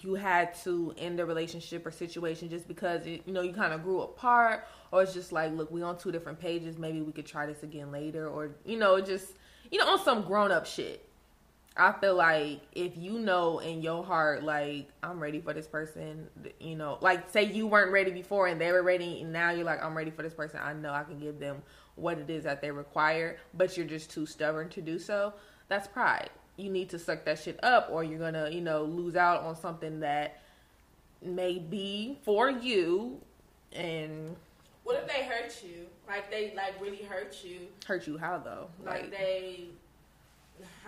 [0.01, 3.83] you had to end a relationship or situation just because you know you kind of
[3.83, 6.77] grew apart, or it's just like, look, we on two different pages.
[6.77, 9.33] Maybe we could try this again later, or you know, just
[9.71, 11.07] you know, on some grown up shit.
[11.77, 16.29] I feel like if you know in your heart, like I'm ready for this person,
[16.59, 19.65] you know, like say you weren't ready before and they were ready, and now you're
[19.65, 20.59] like I'm ready for this person.
[20.63, 21.61] I know I can give them
[21.95, 25.33] what it is that they require, but you're just too stubborn to do so.
[25.67, 26.29] That's pride.
[26.57, 29.55] You need to suck that shit up, or you're gonna, you know, lose out on
[29.55, 30.41] something that
[31.21, 33.19] may be for you
[33.73, 34.35] and
[34.83, 35.87] What if they hurt you?
[36.07, 37.61] Like they like really hurt you?
[37.85, 38.17] hurt you.
[38.17, 38.67] How though?
[38.85, 39.65] Like, they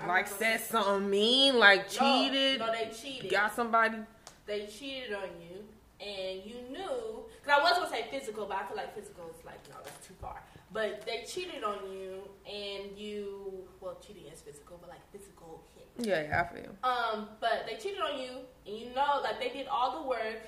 [0.08, 3.32] like not gonna said something mean, like No, cheated, No, they cheated.
[3.32, 3.98] got somebody.
[4.46, 5.66] They cheated on you,
[6.06, 7.24] and you knew.
[7.42, 10.08] Because I was gonna say physical, but I feel like physical is like no, that's
[10.08, 10.42] too far.
[10.78, 15.88] But they cheated on you, and you well, cheating is physical, but like physical hit.
[16.08, 16.70] Yeah, yeah, I feel.
[16.84, 18.30] Um, but they cheated on you,
[18.68, 20.48] and you know, like they did all the work.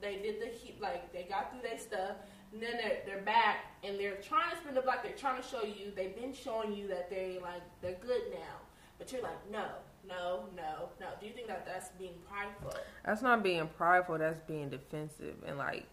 [0.00, 2.16] They did the heat, like they got through their stuff.
[2.54, 5.02] And then they're, they're back, and they're trying to spin the block.
[5.02, 5.92] They're trying to show you.
[5.94, 8.56] They've been showing you that they like they're good now,
[8.96, 9.66] but you're like, no,
[10.08, 11.06] no, no, no.
[11.20, 12.80] Do you think that that's being prideful?
[13.04, 14.16] That's not being prideful.
[14.16, 15.84] That's being defensive and like,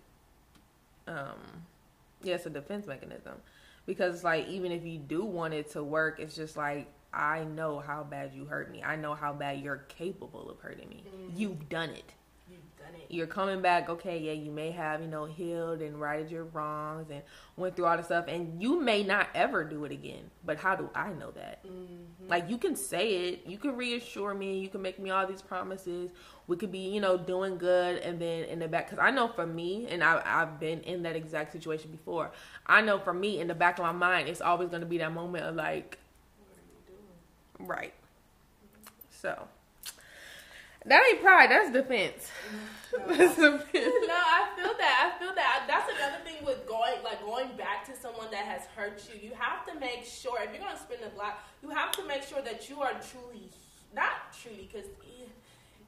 [1.05, 1.65] um,
[2.21, 3.34] yeah, it's a defense mechanism
[3.86, 7.79] because like even if you do want it to work, it's just like I know
[7.79, 8.81] how bad you hurt me.
[8.84, 11.03] I know how bad you're capable of hurting me.
[11.07, 11.38] Mhm.
[11.38, 12.13] You've done it.
[13.14, 13.49] You've done it.
[13.49, 13.89] You're coming back.
[13.89, 17.22] Okay, yeah, you may have you know healed and righted your wrongs and
[17.55, 20.30] went through all the stuff, and you may not ever do it again.
[20.45, 21.66] But how do I know that?
[21.66, 22.30] Mhm.
[22.30, 25.41] Like you can say it, you can reassure me, you can make me all these
[25.41, 26.11] promises.
[26.47, 29.28] We could be, you know, doing good, and then in the back, because I know
[29.28, 32.32] for me, and I, I've been in that exact situation before.
[32.66, 34.97] I know for me, in the back of my mind, it's always going to be
[34.99, 35.97] that moment of like,
[36.38, 36.61] What are
[36.95, 36.97] you
[37.68, 37.68] doing?
[37.70, 37.93] right.
[39.09, 39.47] So
[40.86, 42.29] that ain't pride, that's defense.
[42.93, 43.65] That's defense.
[43.73, 45.15] no, I feel that.
[45.15, 45.63] I feel that.
[45.67, 49.29] That's another thing with going, like going back to someone that has hurt you.
[49.29, 52.21] You have to make sure if you're gonna spin the block, you have to make
[52.21, 53.49] sure that you are truly,
[53.95, 54.88] not truly, because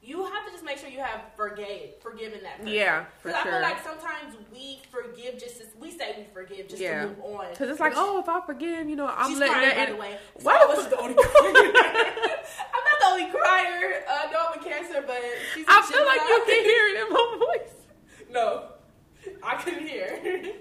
[0.02, 2.72] you have to just make sure you have forgave, forgiven that person.
[2.74, 3.52] Yeah, for 'Cause I sure.
[3.52, 7.02] feel like sometimes we forgive just as we say we forgive just Yeah.
[7.02, 7.50] to move on.
[7.50, 9.76] Because it's like, oh, if I forgive, you know, I'm She's letting that.
[9.86, 10.18] by the way.
[10.42, 11.54] Why So I was the only crier.
[11.54, 12.95] I'm not
[13.30, 14.04] crier.
[14.08, 15.20] Uh, no, I'm a cancer, but
[15.54, 17.74] she's a I feel like you can hear it in my voice.
[18.30, 18.46] No,
[19.42, 20.52] I couldn't hear.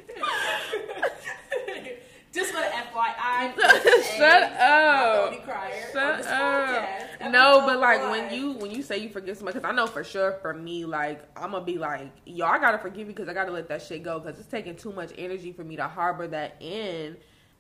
[2.32, 3.56] Just for the FYI.
[4.18, 5.44] Shut up.
[5.46, 7.32] Crier Shut up.
[7.32, 10.04] No, but like when you when you say you forgive somebody, because I know for
[10.04, 13.34] sure for me, like I'm gonna be like, yo, I gotta forgive you because I
[13.34, 16.28] gotta let that shit go because it's taking too much energy for me to harbor
[16.28, 17.16] that in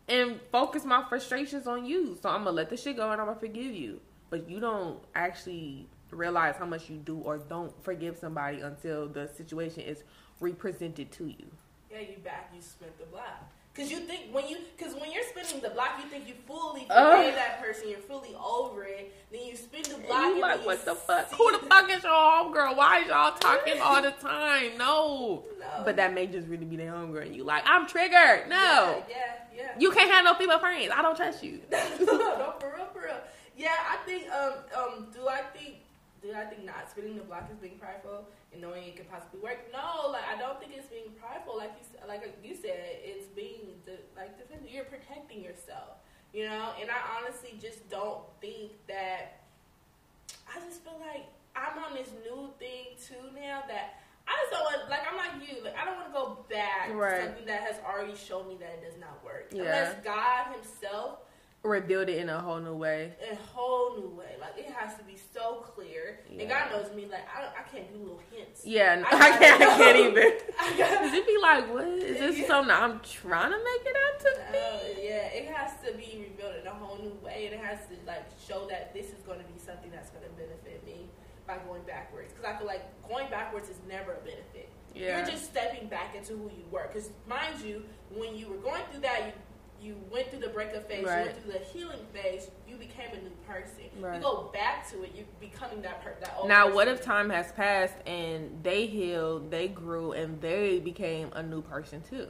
[0.10, 2.18] and focus my frustrations on you.
[2.22, 4.02] So I'm gonna let the shit go and I'm gonna forgive you.
[4.36, 9.30] But you don't actually realize how much you do or don't forgive somebody until the
[9.30, 10.04] situation is
[10.42, 11.46] represented to you.
[11.90, 13.50] Yeah, you back, you spun the block.
[13.74, 16.82] Cause you think when you, cause when you're spinning the block, you think you fully
[16.82, 19.14] forgave uh, that person, you're fully over it.
[19.32, 20.20] Then you spin the block.
[20.20, 21.32] And you like, what the fuck?
[21.32, 22.76] Who the fuck is your homegirl?
[22.76, 24.78] Why is y'all talking all the time?
[24.78, 25.46] No.
[25.62, 25.84] no.
[25.86, 27.28] But that may just really be their homegirl.
[27.28, 28.50] And you like, I'm triggered.
[28.50, 29.02] No.
[29.10, 29.18] Yeah, yeah,
[29.56, 29.72] yeah.
[29.80, 30.92] You can't have no female friends.
[30.94, 31.62] I don't trust you.
[31.72, 33.18] no, for real, for real.
[33.58, 34.30] Yeah, I think.
[34.32, 35.76] Um, um, do I think?
[36.22, 38.26] Do I think not spinning the block is being prideful?
[38.56, 39.60] and knowing it could possibly work.
[39.72, 41.58] No, like I don't think it's being prideful.
[41.58, 44.72] Like you, like you said, it's being de- like defensive.
[44.72, 46.00] You're protecting yourself,
[46.34, 46.72] you know.
[46.80, 49.44] And I honestly just don't think that.
[50.48, 54.64] I just feel like I'm on this new thing too now that I just don't
[54.64, 54.90] want.
[54.90, 55.64] Like I'm like you.
[55.64, 57.20] Like I don't want to go back right.
[57.20, 59.52] to something that has already shown me that it does not work.
[59.52, 59.62] Yeah.
[59.62, 61.25] Unless God Himself
[61.66, 63.14] rebuild it in a whole new way.
[63.32, 64.36] A whole new way.
[64.40, 66.20] Like it has to be so clear.
[66.30, 66.42] Yeah.
[66.42, 67.08] And God knows me.
[67.10, 68.66] Like I, don't, I can't do little hints.
[68.66, 69.62] Yeah, I, I can't.
[69.62, 70.32] I can't even.
[70.58, 72.38] Cause it be like, what is this?
[72.38, 72.48] Yeah.
[72.48, 75.08] Something I'm trying to make it out to uh, be?
[75.08, 77.96] Yeah, it has to be rebuilt in a whole new way, and it has to
[78.06, 81.10] like show that this is going to be something that's going to benefit me
[81.48, 82.34] by going backwards.
[82.34, 84.70] Because I feel like going backwards is never a benefit.
[84.96, 85.18] Yeah.
[85.18, 86.88] You're just stepping back into who you were.
[86.88, 87.84] Because mind you,
[88.16, 89.34] when you were going through that, you
[89.86, 91.20] you went through the breakup phase, right.
[91.20, 93.86] you went through the healing phase, you became a new person.
[94.00, 94.16] Right.
[94.16, 96.22] You go back to it, you're becoming that person.
[96.22, 96.50] That old.
[96.50, 96.76] now, person.
[96.76, 101.62] what if time has passed and they healed, they grew, and they became a new
[101.62, 102.28] person too?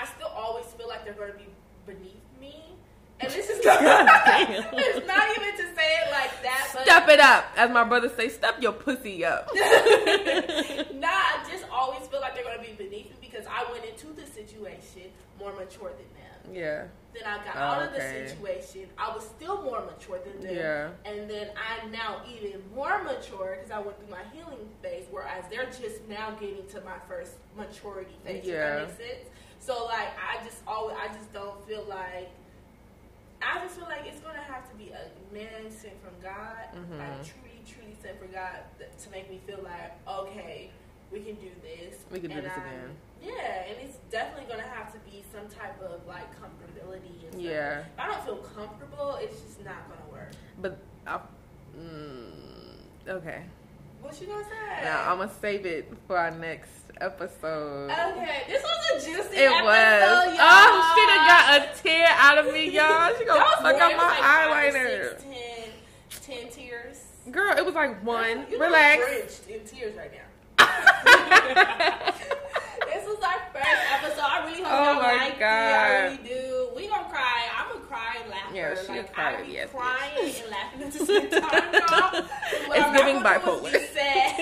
[0.00, 1.46] I still always feel like they're going to be
[1.84, 2.62] beneath me.
[3.20, 6.78] And this is not, it's not even to say it like that.
[6.82, 8.28] Step it up, as my brother say.
[8.28, 9.48] Step your pussy up.
[9.54, 9.60] nah,
[11.08, 14.08] I just always feel like they're going to be beneath me because I went into
[14.08, 16.13] the situation more mature than.
[16.52, 16.84] Yeah.
[17.14, 18.88] Then I got oh, out of the situation.
[18.98, 20.54] I was still more mature than them.
[20.54, 20.90] Yeah.
[21.04, 25.44] And then I'm now even more mature because I went through my healing phase, whereas
[25.48, 28.44] they're just now getting to my first maturity phase.
[28.44, 28.76] Yeah.
[28.76, 29.28] that makes sense?
[29.60, 32.30] So like, I just always, I just don't feel like.
[33.42, 36.98] I just feel like it's gonna have to be a man sent from God, mm-hmm.
[36.98, 40.70] like truly, truly sent from God, to make me feel like, okay,
[41.12, 41.96] we can do this.
[42.10, 42.96] We can do this I'm, again.
[43.24, 47.32] Yeah, and it's definitely gonna have to be some type of like comfortability.
[47.32, 47.80] And yeah.
[47.80, 50.32] If I don't feel comfortable, it's just not gonna work.
[50.60, 51.20] But I,
[51.78, 53.42] mm, okay.
[54.02, 54.84] What you gonna say?
[54.84, 56.70] Now I'm gonna save it for our next
[57.00, 57.90] episode.
[57.90, 59.36] Okay, this was a juicy.
[59.36, 60.36] It episode, was.
[60.36, 60.46] Y'all.
[60.46, 63.16] Oh, she done got a tear out of me, y'all.
[63.18, 65.10] She gonna fuck up my like eyeliner.
[65.10, 67.04] Six, ten, ten tears.
[67.30, 68.44] Girl, it was like one.
[68.50, 69.42] You Relax.
[69.48, 70.20] in tears right now.
[73.34, 74.20] our first episode.
[74.20, 75.42] I really hope oh y'all like it.
[75.42, 76.68] I really do.
[76.76, 77.48] We gonna cry.
[77.56, 78.50] I'm gonna cry and laugh.
[78.54, 79.34] Yeah, she like, cry.
[79.34, 80.42] I'm yes, crying yes.
[80.42, 82.24] and laughing at the same time, y'all.
[82.72, 83.72] it's I'm giving bipolar.
[83.92, 84.38] Sad.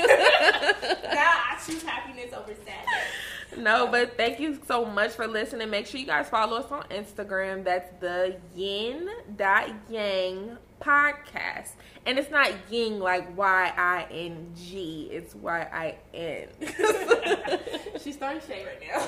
[1.15, 3.57] now I choose happiness over sadness.
[3.57, 5.69] No, but thank you so much for listening.
[5.69, 7.65] Make sure you guys follow us on Instagram.
[7.65, 11.71] That's the yin dot yang podcast.
[12.05, 15.09] And it's not ying like Y I N G.
[15.13, 16.49] It's Y I N.
[18.03, 19.01] She's throwing shade right now.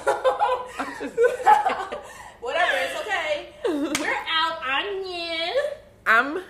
[2.41, 3.49] Whatever, it's okay.
[3.66, 4.59] We're out.
[4.64, 5.55] I'm Yin.
[6.07, 6.43] I'm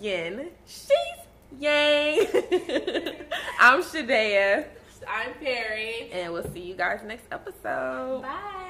[0.00, 0.48] Yin.
[0.66, 1.18] She's
[1.58, 2.20] Yang.
[3.60, 4.64] I'm Shadea.
[5.06, 6.10] I'm Perry.
[6.12, 8.22] And we'll see you guys next episode.
[8.22, 8.69] Bye.